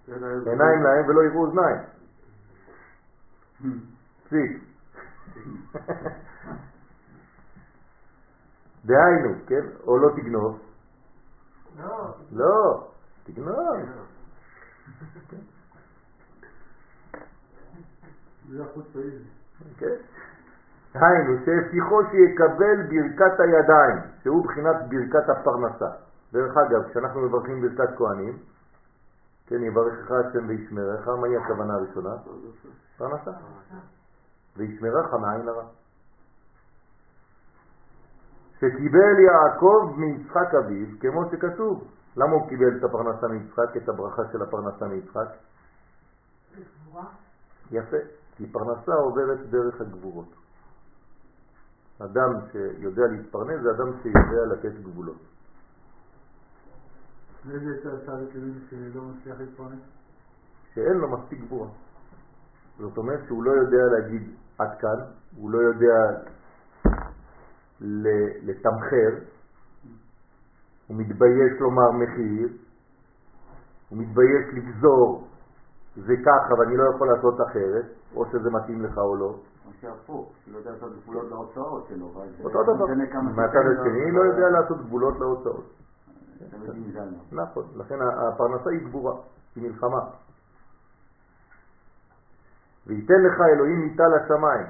עיניים 0.07 0.83
להם 0.83 1.07
ולא 1.07 1.23
יראו 1.23 1.45
אוזניים. 1.45 1.77
פסיק. 4.23 4.63
דהיינו, 8.85 9.29
כן? 9.47 9.65
או 9.87 9.97
לא 9.97 10.09
תגנוב. 10.15 10.59
לא. 11.79 12.15
לא, 12.31 12.87
תגנוב. 13.23 13.57
כן? 19.77 19.95
היינו, 20.93 21.45
שהבטיחו 21.45 22.01
שיקבל 22.11 22.77
ברכת 22.89 23.39
הידיים, 23.39 23.97
שהוא 24.23 24.45
בחינת 24.45 24.75
ברכת 24.89 25.29
הפרנסה. 25.29 25.89
דרך 26.33 26.57
אגב, 26.57 26.89
כשאנחנו 26.89 27.21
מברכים 27.21 27.61
ברכת 27.61 27.97
כהנים, 27.97 28.37
כן, 29.47 29.63
יברכך 29.63 30.11
השם 30.11 30.47
וישמרך, 30.47 31.07
מהי 31.07 31.37
הכוונה 31.37 31.73
הראשונה? 31.73 32.09
פרנסה. 32.97 33.31
וישמרך 34.57 35.13
מעין 35.13 35.47
הרע. 35.47 35.63
שקיבל 38.55 39.19
יעקב 39.19 39.95
מיצחק 39.97 40.53
אביו, 40.59 40.87
כמו 40.99 41.21
שכתוב. 41.31 41.87
למה 42.17 42.31
הוא 42.31 42.49
קיבל 42.49 42.77
את 42.77 42.83
הפרנסה 42.83 43.27
מיצחק, 43.27 43.77
את 43.77 43.89
הברכה 43.89 44.21
של 44.31 44.41
הפרנסה 44.41 44.85
מיצחק? 44.85 45.27
יפה, 47.71 47.97
כי 48.35 48.51
פרנסה 48.51 48.93
עוברת 48.93 49.39
דרך 49.49 49.81
הגבורות. 49.81 50.35
אדם 51.99 52.31
שיודע 52.51 53.07
להתפרנס 53.07 53.61
זה 53.61 53.71
אדם 53.71 53.91
שיודע 54.01 54.45
לתת 54.53 54.79
גבולות. 54.83 55.32
ואיזה 57.47 57.81
צדיק 58.05 58.35
למי 58.35 58.53
שלא 58.69 59.01
מצליח 59.01 59.39
להתפרנס? 59.39 59.79
שאין 60.73 60.97
לו 60.97 61.09
מספיק 61.17 61.39
גבורה. 61.39 61.67
זאת 62.79 62.97
אומרת 62.97 63.19
שהוא 63.27 63.43
לא 63.43 63.51
יודע 63.51 63.85
להגיד 63.91 64.21
עד 64.57 64.69
כאן, 64.79 64.99
הוא 65.35 65.51
לא 65.51 65.57
יודע 65.57 66.21
לתמחר, 68.43 69.09
הוא 70.87 70.97
מתבייש 70.97 71.59
לומר 71.59 71.91
מחיר, 71.91 72.47
הוא 73.89 73.97
מתבייש 73.97 74.45
לגזור, 74.53 75.27
זה 75.95 76.13
ככה 76.25 76.53
ואני 76.59 76.77
לא 76.77 76.83
יכול 76.95 77.07
לעשות 77.07 77.41
אחרת, 77.41 77.85
או 78.15 78.25
שזה 78.25 78.49
מתאים 78.49 78.83
לך 78.83 78.97
או 78.97 79.15
לא. 79.15 79.35
או 79.65 79.71
שהפוך, 79.81 80.31
שלא 80.45 80.57
יודע 80.57 80.71
לעשות 80.71 80.93
גבולות 81.03 81.29
להוצאות 81.29 81.87
שלו. 81.89 82.11
אותו 82.43 82.63
דבר, 82.63 82.85
מהצד 83.35 83.65
השני 83.79 84.11
לא 84.11 84.21
יודע 84.21 84.49
לעשות 84.49 84.77
גבולות 84.85 85.19
להוצאות. 85.19 85.82
נכון, 87.31 87.63
לכן 87.75 87.95
הפרנסה 88.01 88.69
היא 88.69 88.87
גבורה, 88.87 89.13
היא 89.55 89.63
מלחמה. 89.63 89.99
וייתן 92.87 93.21
לך 93.23 93.41
אלוהים 93.41 93.79
מיטה 93.79 94.03
לשמיים, 94.07 94.65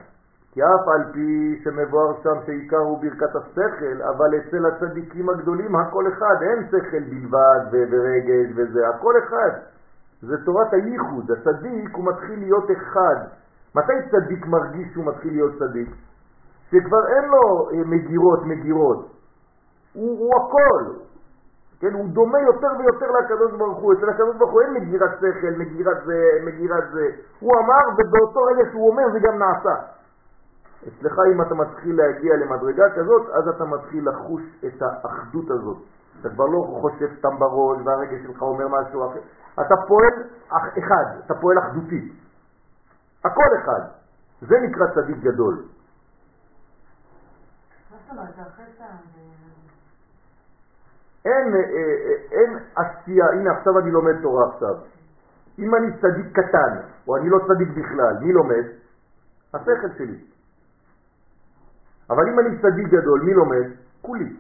כי 0.52 0.64
אף 0.64 0.88
על 0.88 1.14
פי 1.14 1.62
שמבואר 1.64 2.14
שם 2.24 2.46
שעיקר 2.46 2.78
הוא 2.78 3.02
ברכת 3.02 3.36
השכל, 3.36 4.02
אבל 4.02 4.30
אצל 4.38 4.66
הצדיקים 4.66 5.30
הגדולים 5.30 5.76
הכל 5.76 6.08
אחד, 6.08 6.36
אין 6.42 6.68
שכל 6.68 7.04
בלבד 7.10 7.60
ורגש 7.72 8.52
וזה, 8.56 8.90
הכל 8.90 9.14
אחד. 9.24 9.60
זה 10.22 10.36
תורת 10.46 10.74
הייחוד, 10.74 11.32
הצדיק 11.32 11.96
הוא 11.96 12.06
מתחיל 12.06 12.40
להיות 12.40 12.72
אחד. 12.72 13.16
מתי 13.76 13.94
צדיק 14.12 14.46
מרגיש 14.46 14.94
שהוא 14.94 15.06
מתחיל 15.06 15.34
להיות 15.34 15.52
צדיק? 15.60 15.90
שכבר 16.72 17.08
אין 17.08 17.30
לו 17.30 17.70
אה, 17.70 17.84
מגירות 17.86 18.40
מגירות, 18.46 19.08
הוא, 19.94 20.20
הוא 20.20 20.32
הכל, 20.36 20.94
כן, 21.80 21.94
הוא 21.94 22.10
דומה 22.10 22.42
יותר 22.42 22.68
ויותר 22.80 23.12
לקדוש 23.12 23.52
ברוך 23.52 23.78
הוא, 23.78 23.94
אצל 23.94 24.10
הקדוש 24.10 24.36
ברוך 24.36 24.52
הוא 24.52 24.62
אין 24.62 24.74
מגירת 24.74 25.12
שכל, 25.18 25.54
מגירת 25.58 25.98
זה, 26.06 26.30
מגירת 26.44 26.84
זה, 26.92 27.10
הוא 27.40 27.52
אמר 27.60 27.84
ובאותו 27.98 28.44
רגע 28.44 28.64
שהוא 28.72 28.90
אומר 28.90 29.04
זה 29.12 29.20
גם 29.20 29.40
נעשה. 29.40 29.76
אצלך 30.88 31.20
אם 31.34 31.42
אתה 31.42 31.56
מתחיל 31.56 31.98
להגיע 31.98 32.36
למדרגה 32.36 32.90
כזאת, 32.96 33.30
אז 33.30 33.48
אתה 33.48 33.66
מתחיל 33.66 34.10
לחוש 34.10 34.42
את 34.66 34.82
האחדות 34.82 35.52
הזאת. 35.52 35.78
אתה 36.22 36.30
כבר 36.30 36.46
לא 36.46 36.78
חושב 36.82 37.08
סתם 37.20 37.40
בראש 37.40 37.78
והרגע 37.86 38.18
שלך 38.24 38.42
אומר 38.42 38.68
משהו 38.68 39.12
אחר. 39.12 39.20
אתה 39.54 39.76
פועל 39.88 40.14
אחד, 40.50 41.06
אתה 41.26 41.34
פועל 41.34 41.60
אחדותי. 41.60 42.14
הכל 43.26 43.50
אחד. 43.64 43.82
זה 44.42 44.56
נקרא 44.60 44.88
צדיק 44.96 45.18
גדול. 45.18 45.54
מה 47.92 47.98
זאת 47.98 48.12
אומרת? 48.12 48.48
אחרי 48.48 48.66
אין, 51.26 51.56
אה, 51.56 51.60
אה, 51.60 52.16
אין 52.32 52.60
עשייה, 52.76 53.26
הנה 53.26 53.52
עכשיו 53.52 53.80
אני 53.80 53.92
לומד 53.92 54.22
תורה 54.22 54.50
עכשיו. 54.54 54.76
אם 55.60 55.76
אני 55.76 55.88
צדיק 56.02 56.40
קטן, 56.40 56.80
או 57.08 57.18
אני 57.18 57.30
לא 57.30 57.40
צדיק 57.48 57.70
בכלל, 57.70 58.18
מי 58.22 58.34
לומד? 58.34 58.64
השכל 59.54 59.90
שלי. 59.98 60.18
אבל 62.10 62.30
אם 62.30 62.40
אני 62.40 62.58
צדיק 62.62 62.88
גדול, 62.88 63.22
מי 63.22 63.34
לומד? 63.34 63.68
כולי. 64.02 64.36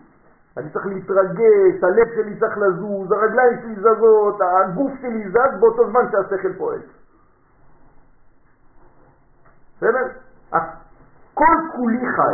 אני 0.57 0.69
צריך 0.69 0.85
להתרגש, 0.85 1.83
הלב 1.83 2.07
שלי 2.15 2.39
צריך 2.39 2.57
לזוז, 2.57 3.11
הרגליים 3.11 3.59
שלי 3.61 3.75
זזות, 3.75 4.41
הגוף 4.41 4.91
שלי 5.01 5.29
זז 5.29 5.59
באותו 5.59 5.89
זמן 5.89 6.01
שהשכל 6.11 6.53
פועל. 6.57 6.79
בסדר? 9.77 10.07
כל 11.33 11.55
כולי 11.75 11.99
חי. 12.15 12.33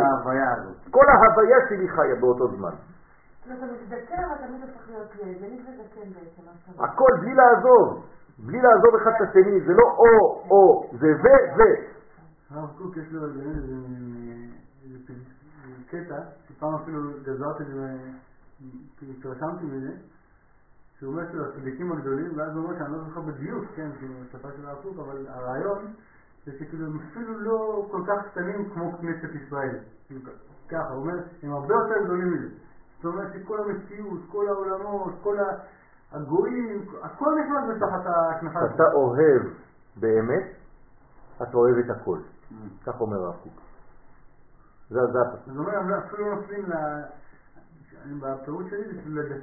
כל 0.91 1.05
ההוויה 1.09 1.57
שלי 1.69 1.89
חיה 1.89 2.15
באותו 2.19 2.47
זמן. 2.47 2.73
זאת 3.49 3.57
אומרת, 3.57 3.73
אתה 3.73 3.95
מזדקן 3.95 4.23
אבל 4.23 4.47
תמיד 4.47 4.61
הופך 4.61 4.89
להיות 4.89 5.15
ילד, 5.15 5.41
ילד 5.41 5.59
וזקן 5.59 6.09
בעצם. 6.09 6.83
הכל 6.83 7.11
בלי 7.21 7.33
לעזוב, 7.35 8.05
בלי 8.39 8.61
לעזוב 8.61 8.95
אחד 9.01 9.11
את 9.15 9.29
השני, 9.29 9.61
זה 9.61 9.73
לא 9.73 9.83
או, 9.83 10.43
או, 10.51 10.91
זה 10.99 11.07
ו, 11.07 11.25
ו. 11.57 11.61
הרב 12.49 12.69
קוק 12.77 12.97
יש 12.97 13.11
לו 13.11 13.25
איזה 13.25 15.13
קטע, 15.87 16.15
שפעם 16.47 16.73
אפילו 16.75 16.99
גזרתי 17.23 17.63
את 17.63 17.67
זה, 17.67 17.97
כאילו 18.97 19.13
התרשמתי 19.19 19.65
מזה, 19.65 19.91
שהוא 20.99 21.13
אומר 21.13 21.31
של 21.31 21.43
הצדיקים 21.43 21.91
הגדולים, 21.91 22.37
ואז 22.37 22.55
הוא 22.55 22.63
אומר 22.63 22.77
שאני 22.77 22.91
לא 22.91 22.99
זוכר 22.99 23.21
בדיוק, 23.21 23.65
כן, 23.75 23.89
כאילו, 23.99 24.13
השפה 24.21 24.47
של 24.57 24.65
הרב 24.65 24.77
קוק, 24.83 24.99
אבל 24.99 25.27
הרעיון 25.27 25.93
זה 26.45 26.51
שכאילו 26.59 26.85
הם 26.85 26.99
אפילו 26.99 27.39
לא 27.39 27.87
כל 27.91 28.01
כך 28.07 28.27
קטנים 28.31 28.69
כמו 28.73 28.97
כנסת 28.97 29.35
ישראל. 29.35 29.77
כאילו, 30.07 30.21
ככה, 30.69 30.89
הוא 30.89 31.01
אומר, 31.01 31.19
הם 31.43 31.51
הרבה 31.51 31.73
יותר 31.73 32.05
גדולים 32.05 32.33
מזה. 32.33 32.68
זאת 33.01 33.05
אומרת 33.05 33.33
שכל 33.33 33.59
המציאות, 33.59 34.19
כל 34.31 34.47
העולמות, 34.47 35.13
כל 35.23 35.37
הגויים, 36.11 36.85
הכל 37.01 37.35
נכנס 37.39 37.75
בתחת 37.75 38.01
הכנפה 38.05 38.59
כשאתה 38.67 38.83
אוהב 38.93 39.41
באמת, 39.95 40.43
אתה 41.41 41.57
אוהב 41.57 41.77
את 41.77 41.89
הכל. 41.89 42.19
כך 42.85 43.01
אומר 43.01 43.17
הרב 43.17 43.35
קוק. 43.43 43.61
זה 44.89 44.99
הפסוק. 45.01 45.47
זאת 45.47 45.57
אומרת, 45.57 46.03
אפילו 46.05 46.29
לא 46.29 46.35
נופלים 46.35 46.65
ל... 46.65 46.73
בפירוט 48.19 48.65
שלי 48.69 48.83
זה 49.13 49.39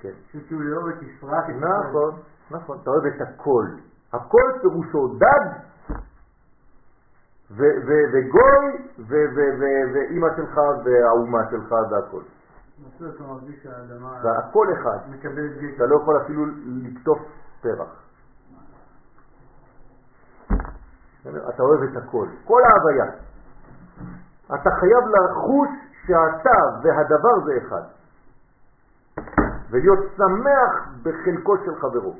כן. 0.00 0.12
של 0.32 0.38
כאילו 0.46 0.60
לאהוב 0.60 0.88
את 0.88 1.02
יפרט, 1.02 1.44
את 1.48 1.54
נכון, 1.54 2.14
נכון, 2.50 2.78
אתה 2.82 2.90
אוהב 2.90 3.04
את 3.06 3.20
הכל. 3.20 3.66
הכל 4.12 4.58
פירושו 4.60 5.18
דג 5.18 5.58
וגוי 8.12 8.88
ואימא 9.08 10.28
שלך 10.36 10.56
והאומה 10.84 11.38
שלך 11.50 11.72
והכל. 11.90 12.22
מסלול 12.78 13.10
אתה 13.16 13.22
מרגיש 13.22 13.62
שהאדמה 13.62 14.22
זה 14.22 14.28
הכל 14.38 14.66
אחד. 14.72 14.98
אתה 15.76 15.86
לא 15.86 15.96
יכול 16.02 16.22
אפילו 16.24 16.46
לקטוף 16.66 17.18
פרח. 17.60 18.02
אתה 21.22 21.62
אוהב 21.62 21.82
את 21.82 21.96
הכל, 21.96 22.28
כל 22.44 22.60
ההוויה. 22.64 23.04
אתה 24.46 24.70
חייב 24.80 25.04
לחוש 25.08 25.68
שאתה 26.06 26.58
והדבר 26.82 27.44
זה 27.46 27.52
אחד. 27.66 27.82
ולהיות 29.70 29.98
שמח 30.16 30.88
בחלקו 31.02 31.56
של 31.64 31.74
חברו. 31.80 32.14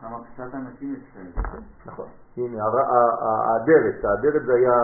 כמה 0.00 0.18
קצת 0.24 0.54
אנשים 0.54 0.96
אצלנו. 0.96 1.30
נכון. 1.86 2.08
הנה, 2.36 2.64
האדרת, 2.64 4.04
האדרת 4.04 4.42
זה 4.46 4.52
היה... 4.54 4.74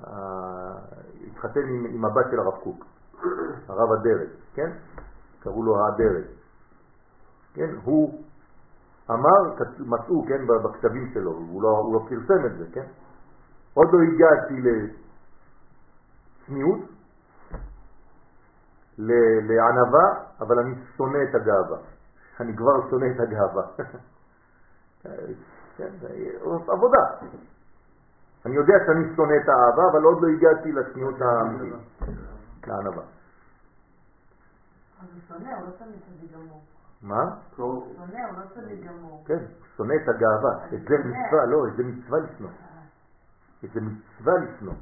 ה- 0.00 0.10
ה- 0.10 0.78
התחתן 1.26 1.60
עם, 1.60 1.86
עם 1.94 2.04
הבת 2.04 2.26
של 2.30 2.38
הרב 2.40 2.58
קוק, 2.62 2.84
הרב 3.68 3.92
אדרת, 4.00 4.28
כן? 4.54 4.70
קראו 5.40 5.62
לו 5.62 5.84
האדרת. 5.84 6.26
כן? 7.54 7.74
הוא 7.84 8.22
אמר, 9.10 9.54
מצאו, 9.78 10.26
כן, 10.28 10.46
בכתבים 10.46 11.10
שלו, 11.14 11.30
הוא 11.30 11.62
לא, 11.62 11.68
הוא 11.68 11.94
לא 11.94 12.00
פרסם 12.08 12.46
את 12.46 12.58
זה, 12.58 12.64
כן? 12.72 12.86
עוד 13.74 13.88
לא 13.92 13.98
הגעתי 14.02 14.54
לצניעות, 16.44 16.80
ל- 18.98 19.52
לענווה, 19.52 20.24
אבל 20.40 20.58
אני 20.58 20.74
שונא 20.96 21.18
את 21.30 21.34
הגאווה. 21.34 21.78
אני 22.40 22.56
כבר 22.56 22.90
שונא 22.90 23.06
את 23.14 23.20
הגאווה. 23.20 23.62
כן, 25.76 25.90
עבודה. 26.68 27.02
אני 28.48 28.56
יודע 28.56 28.74
שאני 28.86 29.16
שונא 29.16 29.32
את 29.32 29.48
האהבה, 29.48 29.82
אבל 29.92 30.02
עוד 30.02 30.22
לא 30.22 30.28
הגעתי 30.28 30.72
לצניעות 30.72 31.14
האמיתית, 31.20 31.74
לענווה. 32.66 33.02
הוא 35.30 35.66
לא 35.66 35.70
תמיד 35.78 36.00
צדיק 36.06 36.32
גמור. 36.32 36.62
מה? 37.02 37.24
לא. 37.58 37.86
כן, 39.26 39.44
שונא 39.76 39.94
את 39.94 40.08
הגאווה. 40.08 40.66
את 40.74 40.80
זה 40.88 40.94
מצווה, 40.98 41.46
לא, 41.46 41.68
את 41.68 41.76
זה 41.76 41.82
מצווה 41.82 42.18
לשנוא. 42.18 42.50
את 43.64 43.70
זה 43.74 43.80
מצווה 43.80 44.34
לשנוא. 44.38 44.74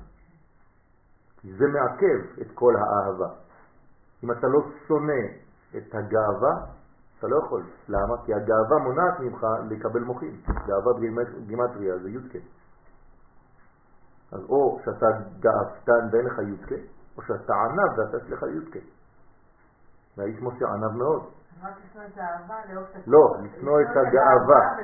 כי 1.41 1.53
זה 1.57 1.67
מעכב 1.67 2.41
את 2.41 2.51
כל 2.55 2.75
האהבה. 2.77 3.29
אם 4.25 4.33
אתה 4.33 4.47
לא 4.47 4.61
שונא 4.87 5.23
את 5.77 5.95
הגאווה, 5.95 6.55
אתה 7.19 7.27
לא 7.27 7.37
יכול. 7.45 7.63
למה? 7.89 8.15
כי 8.25 8.35
הגאווה 8.35 8.79
מונעת 8.83 9.21
ממך 9.21 9.47
לקבל 9.71 10.01
מוחים. 10.01 10.41
גאווה 10.67 10.93
בגימטריה 11.39 11.99
זה 11.99 12.11
יודקה. 12.11 12.39
אז 14.33 14.41
או 14.49 14.81
שאתה 14.85 15.07
גאוותן 15.41 16.09
ואין 16.13 16.27
לך 16.27 16.39
יודקה, 16.39 16.75
או 17.17 17.23
שאתה 17.23 17.55
ענב 17.55 17.99
ואתה 17.99 18.17
יש 18.17 18.33
לך 18.33 18.43
יודקה. 18.43 18.79
והאיש 20.17 20.43
משה 20.43 20.67
ענב 20.69 20.97
מאוד. 20.97 21.23
לא, 23.07 23.37
לשנוא 23.43 23.81
את 23.81 23.97
הגאווה. 23.97 24.77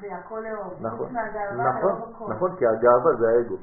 והכל 0.00 0.40
לאהוב. 0.40 0.74
נכון, 0.80 1.12
נכון. 2.12 2.32
נכון, 2.32 2.56
כי 2.56 2.66
הגאווה 2.66 3.12
זה 3.18 3.28
האגו. 3.28 3.56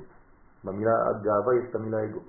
במילה 0.64 0.92
הגאווה 1.10 1.56
יש 1.56 1.70
את 1.70 1.76
המילה 1.76 2.04
אגו. 2.04 2.20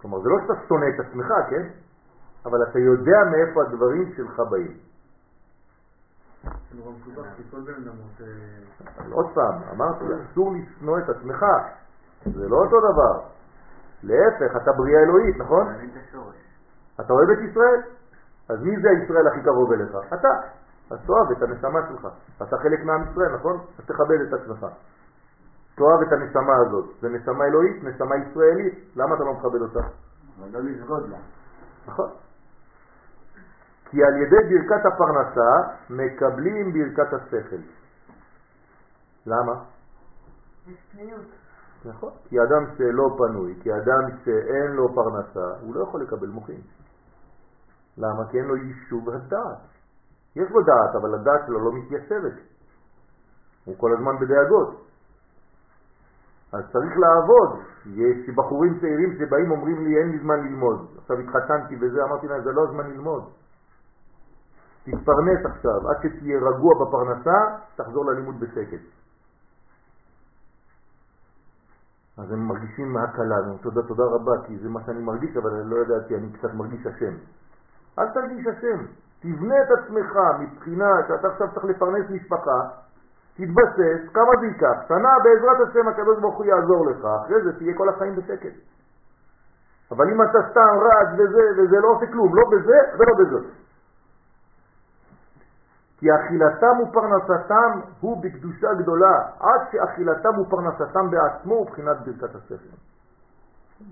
כלומר, 0.00 0.20
זה 0.20 0.28
לא 0.28 0.36
שאתה 0.42 0.66
שונא 0.68 0.86
את 0.94 1.06
עצמך, 1.06 1.26
כן? 1.50 1.68
אבל 2.44 2.62
אתה 2.70 2.78
יודע 2.78 3.18
מאיפה 3.30 3.62
הדברים 3.62 4.12
שלך 4.16 4.40
באים. 4.50 4.76
זה 4.76 4.76
נורא 4.76 4.80
מסובך, 4.80 4.84
כי 4.84 4.84
כל 4.84 4.84
בן 4.84 4.84
אדם 4.84 4.84
רוצה... 5.50 6.34
אבל 6.35 6.35
עוד 9.12 9.26
פעם, 9.34 9.54
אמרתי, 9.72 10.04
אסור 10.32 10.54
לשנוא 10.54 10.98
את 10.98 11.08
עצמך. 11.08 11.46
זה 12.24 12.48
לא 12.48 12.56
אותו 12.56 12.80
דבר. 12.80 13.20
להפך, 14.02 14.56
אתה 14.62 14.72
בריאה 14.72 15.00
אלוהית, 15.00 15.36
נכון? 15.36 15.66
אתה 17.00 17.12
אוהב 17.12 17.30
את 17.30 17.38
ישראל? 17.50 17.80
אז 18.48 18.62
מי 18.62 18.80
זה 18.82 18.88
הישראל 18.90 19.26
הכי 19.26 19.42
קרוב 19.42 19.72
אליך? 19.72 19.96
אתה. 20.14 20.28
אז 20.90 20.98
תאהב 21.06 21.30
את 21.30 21.42
הנשמה 21.42 21.80
שלך. 21.88 22.08
אתה 22.36 22.56
חלק 22.56 22.84
מעם 22.84 23.02
ישראל, 23.10 23.34
נכון? 23.34 23.60
אז 23.78 23.84
תכבד 23.84 24.20
את 24.28 24.32
עצמך. 24.32 24.66
תאהב 25.74 26.02
את 26.06 26.12
הנשמה 26.12 26.56
הזאת. 26.56 26.84
זה 27.00 27.08
נשמה 27.08 27.44
אלוהית, 27.44 27.84
נשמה 27.84 28.16
ישראלית. 28.16 28.74
למה 28.96 29.14
אתה 29.14 29.24
לא 29.24 29.32
מכבד 29.32 29.60
אותה? 29.60 29.80
אבל 30.40 30.48
לא 30.52 30.60
לסגוד 30.60 31.08
לה. 31.10 31.18
נכון. 31.86 32.10
כי 33.90 34.04
על 34.04 34.16
ידי 34.16 34.36
ברכת 34.50 34.86
הפרנסה 34.86 35.50
מקבלים 35.90 36.72
ברכת 36.72 37.12
השכל. 37.12 37.62
למה? 39.26 39.64
נכון. 41.84 42.10
כי 42.28 42.36
אדם 42.42 42.64
שלא 42.76 43.16
פנוי, 43.18 43.54
כי 43.62 43.70
אדם 43.72 44.16
שאין 44.24 44.70
לו 44.72 44.94
פרנסה, 44.94 45.60
הוא 45.60 45.74
לא 45.74 45.82
יכול 45.82 46.02
לקבל 46.02 46.28
מוחים. 46.28 46.60
למה? 47.98 48.28
כי 48.30 48.38
אין 48.38 48.46
לו 48.46 48.56
יישוב 48.56 49.10
הדעת. 49.10 49.58
יש 50.36 50.50
לו 50.50 50.62
דעת, 50.62 50.94
אבל 51.00 51.14
הדעת 51.14 51.40
שלו 51.46 51.60
לא 51.60 51.72
מתיישבת. 51.72 52.32
הוא 53.64 53.74
כל 53.78 53.92
הזמן 53.92 54.12
בדאגות. 54.20 54.86
אז 56.52 56.62
צריך 56.72 56.92
לעבוד. 56.98 57.60
יש 57.86 58.34
בחורים 58.36 58.78
צעירים 58.80 59.18
שבאים 59.18 59.50
אומרים 59.50 59.84
לי 59.84 59.98
אין 59.98 60.10
לי 60.10 60.18
זמן 60.18 60.40
ללמוד. 60.40 60.86
עכשיו 60.98 61.16
התחתנתי 61.18 61.76
וזה, 61.80 62.04
אמרתי 62.04 62.26
להם 62.26 62.42
זה 62.42 62.52
לא 62.52 62.64
הזמן 62.68 62.90
ללמוד. 62.90 63.24
תתפרנס 64.86 65.44
עכשיו, 65.44 65.90
עד 65.90 65.96
שתהיה 66.02 66.38
רגוע 66.38 66.74
בפרנסה, 66.80 67.38
תחזור 67.76 68.04
ללימוד 68.06 68.40
בשקט. 68.40 68.84
אז 72.18 72.32
הם 72.32 72.48
מרגישים 72.48 72.96
הקלה, 72.96 73.36
הם 73.36 73.56
תודה 73.62 73.82
תודה 73.82 74.04
רבה, 74.04 74.46
כי 74.46 74.58
זה 74.58 74.68
מה 74.68 74.80
שאני 74.86 75.02
מרגיש, 75.02 75.36
אבל 75.36 75.50
אני 75.50 75.70
לא 75.70 75.76
ידעתי, 75.76 76.16
אני 76.16 76.32
קצת 76.32 76.54
מרגיש 76.54 76.86
השם. 76.86 77.14
אל 77.98 78.08
תרגיש 78.08 78.46
השם, 78.46 78.78
תבנה 79.20 79.54
את 79.62 79.70
עצמך 79.78 80.12
מבחינה 80.40 80.90
שאתה 81.08 81.28
עכשיו 81.28 81.48
צריך 81.54 81.64
לפרנס 81.64 82.10
משפחה, 82.10 82.60
תתבסס, 83.34 84.00
כמה 84.14 84.32
זה 84.40 84.46
ייקח, 84.46 84.78
שנה 84.88 85.12
בעזרת 85.24 85.68
השם 85.68 85.88
הקדוש 85.88 86.18
ברוך 86.20 86.36
הוא 86.36 86.46
יעזור 86.46 86.86
לך, 86.90 87.04
אחרי 87.24 87.42
זה 87.42 87.58
תהיה 87.58 87.74
כל 87.76 87.88
החיים 87.88 88.16
בשקט. 88.16 88.56
אבל 89.90 90.10
אם 90.12 90.22
אתה 90.22 90.38
סתם 90.50 90.74
רץ 90.86 91.08
וזה, 91.18 91.42
וזה 91.56 91.76
לא 91.80 91.88
עושה 91.88 92.06
כלום, 92.06 92.36
לא 92.36 92.44
בזה 92.52 92.78
ולא 92.98 93.14
בזה. 93.18 93.65
כי 95.98 96.06
אכילתם 96.14 96.80
ופרנסתם 96.82 97.80
הוא 98.00 98.22
בקדושה 98.22 98.74
גדולה, 98.74 99.18
עד 99.40 99.60
שאכילתם 99.72 100.38
ופרנסתם 100.38 101.10
בעצמו 101.10 101.54
הוא 101.54 101.66
בחינת 101.66 101.96
ברכת 102.06 102.34
הספר. 102.34 102.76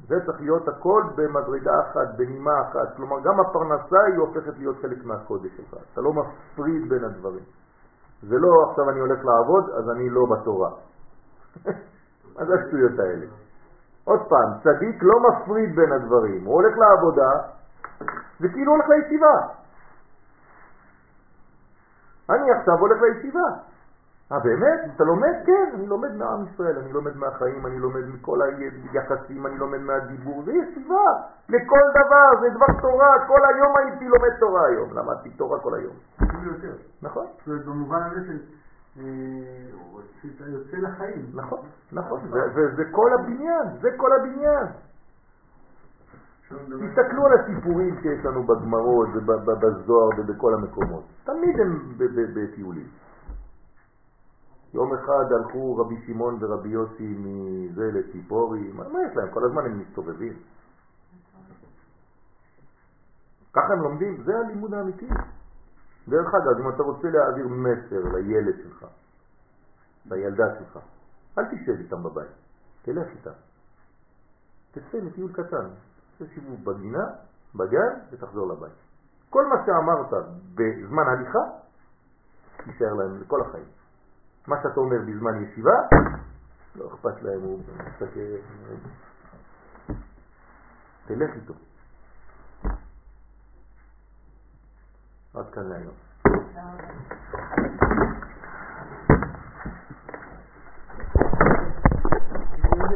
זה 0.09 0.15
צריך 0.27 0.41
להיות 0.41 0.69
הכל 0.69 1.03
במדרגה 1.17 1.73
אחת, 1.81 2.17
בנימה 2.17 2.61
אחת. 2.63 2.97
כלומר, 2.97 3.17
גם 3.25 3.41
הפרנסה 3.41 4.01
היא 4.07 4.19
הופכת 4.19 4.59
להיות 4.59 4.77
חלק 4.83 5.05
מהקודש 5.05 5.51
שלך. 5.57 5.75
אתה 5.93 6.01
לא 6.01 6.13
מפריד 6.13 6.89
בין 6.89 7.05
הדברים. 7.05 7.45
זה 8.23 8.37
לא 8.39 8.71
עכשיו 8.71 8.91
אני 8.91 9.01
הולך 9.01 9.25
לעבוד, 9.25 9.71
אז 9.71 9.91
אני 9.91 10.11
לא 10.11 10.27
בתורה. 10.27 10.71
מה 12.35 12.45
זה 12.45 12.55
השטויות 12.55 12.99
האלה? 12.99 13.27
עוד 14.05 14.21
פעם, 14.29 14.49
צדיק 14.63 15.03
לא 15.03 15.21
מפריד 15.29 15.77
בין 15.77 15.93
הדברים, 15.93 16.45
הוא 16.45 16.55
הולך 16.55 16.79
לעבודה, 16.79 17.31
זה 18.41 18.49
כאילו 18.49 18.73
הולך 18.73 18.87
לישיבה. 18.89 19.64
אני 22.31 22.51
עכשיו 22.51 22.75
הולך 22.75 23.03
לישיבה. 23.03 23.49
אה 24.33 24.39
באמת? 24.39 24.81
אתה 24.97 25.05
לומד? 25.05 25.35
כן, 25.47 25.71
אני 25.75 25.87
לומד 25.87 26.15
מעם 26.15 26.45
ישראל, 26.47 26.79
אני 26.79 26.93
לומד 26.93 27.17
מהחיים, 27.17 27.67
אני 27.67 27.79
לומד 27.79 28.09
מכל 28.09 28.39
היחסים, 28.43 29.47
אני 29.47 29.59
לומד 29.59 29.79
מהדיבור, 29.81 30.43
זה 30.45 30.53
ישיבה, 30.53 31.07
לכל 31.49 31.81
דבר, 31.91 32.41
זה 32.41 32.49
דבר 32.51 32.81
תורה, 32.81 33.27
כל 33.27 33.41
היום 33.55 33.77
הייתי 33.77 34.09
לומד 34.09 34.31
תורה 34.41 34.67
היום, 34.67 34.95
למדתי 34.95 35.31
תורה 35.31 35.61
כל 35.61 35.75
היום. 35.75 35.97
נכון? 37.03 37.27
במובן 37.47 38.03
הזה 38.03 38.21
של... 38.27 38.39
שאתה 40.23 40.45
יוצא 40.51 40.77
לחיים. 40.77 41.27
נכון, 41.35 41.59
נכון, 41.93 42.21
זה 42.77 42.85
כל 42.91 43.13
הבניין, 43.13 43.67
זה 43.81 43.89
כל 43.97 44.13
הבניין. 44.13 44.67
תסתכלו 46.63 47.27
על 47.27 47.33
הסיפורים 47.33 47.97
שיש 48.03 48.25
לנו 48.25 48.43
בגמרות 48.43 49.09
ובזוהר 49.15 50.09
ובכל 50.19 50.55
המקומות. 50.55 51.05
תמיד 51.25 51.61
הם 51.61 51.99
בטיולים. 52.35 52.89
יום 54.75 54.95
אחד 54.95 55.33
הלכו 55.33 55.77
רבי 55.77 55.95
שמעון 56.07 56.39
ורבי 56.41 56.69
יוסי 56.69 57.15
מזה 57.19 57.91
לציפורי, 57.93 58.73
מה 58.73 59.03
יש 59.11 59.17
להם? 59.17 59.31
כל 59.31 59.45
הזמן 59.45 59.65
הם 59.65 59.79
מסתובבים. 59.79 60.33
ככה 63.53 63.73
הם 63.73 63.83
לומדים, 63.83 64.23
זה 64.25 64.33
הלימוד 64.39 64.75
האמיתי. 64.75 65.09
דרך 66.09 66.35
אגב, 66.35 66.61
אם 66.61 66.69
אתה 66.69 66.83
רוצה 66.83 67.09
להעביר 67.11 67.49
מסר 67.49 68.03
לילד 68.15 68.55
שלך, 68.63 68.87
לילדה 70.07 70.45
שלך, 70.59 70.79
אל 71.39 71.45
תשב 71.45 71.73
איתם 71.79 72.03
בבית, 72.03 72.31
תלך 72.83 73.07
איתם. 73.11 73.31
תצא 74.73 74.99
לטיול 74.99 75.33
קטן, 75.33 75.69
סיבוב 76.35 76.65
בגינה, 76.65 77.05
בגן, 77.55 78.01
ותחזור 78.11 78.53
לבית. 78.53 78.73
כל 79.31 79.47
מה 79.47 79.55
שאמרת 79.67 80.25
בזמן 80.55 81.09
הליכה, 81.09 81.39
יישאר 82.67 82.95
להם 82.95 83.21
לכל 83.21 83.41
החיים. 83.41 83.65
מה 84.47 84.57
שאתה 84.63 84.81
אומר 84.81 84.97
בזמן 85.07 85.45
ישיבה, 85.45 85.75
לא 86.77 86.87
אכפת 86.87 87.23
להם, 87.23 87.41
הוא 87.41 87.59
מסתכל, 87.59 88.21
תלך 91.07 91.31
איתו. 91.35 91.55
עד 95.35 95.51
כאן 95.53 95.63
להיום. 95.69 95.95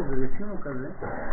זה 0.09 0.15
רצינו 0.25 0.61
כזה. 0.61 0.89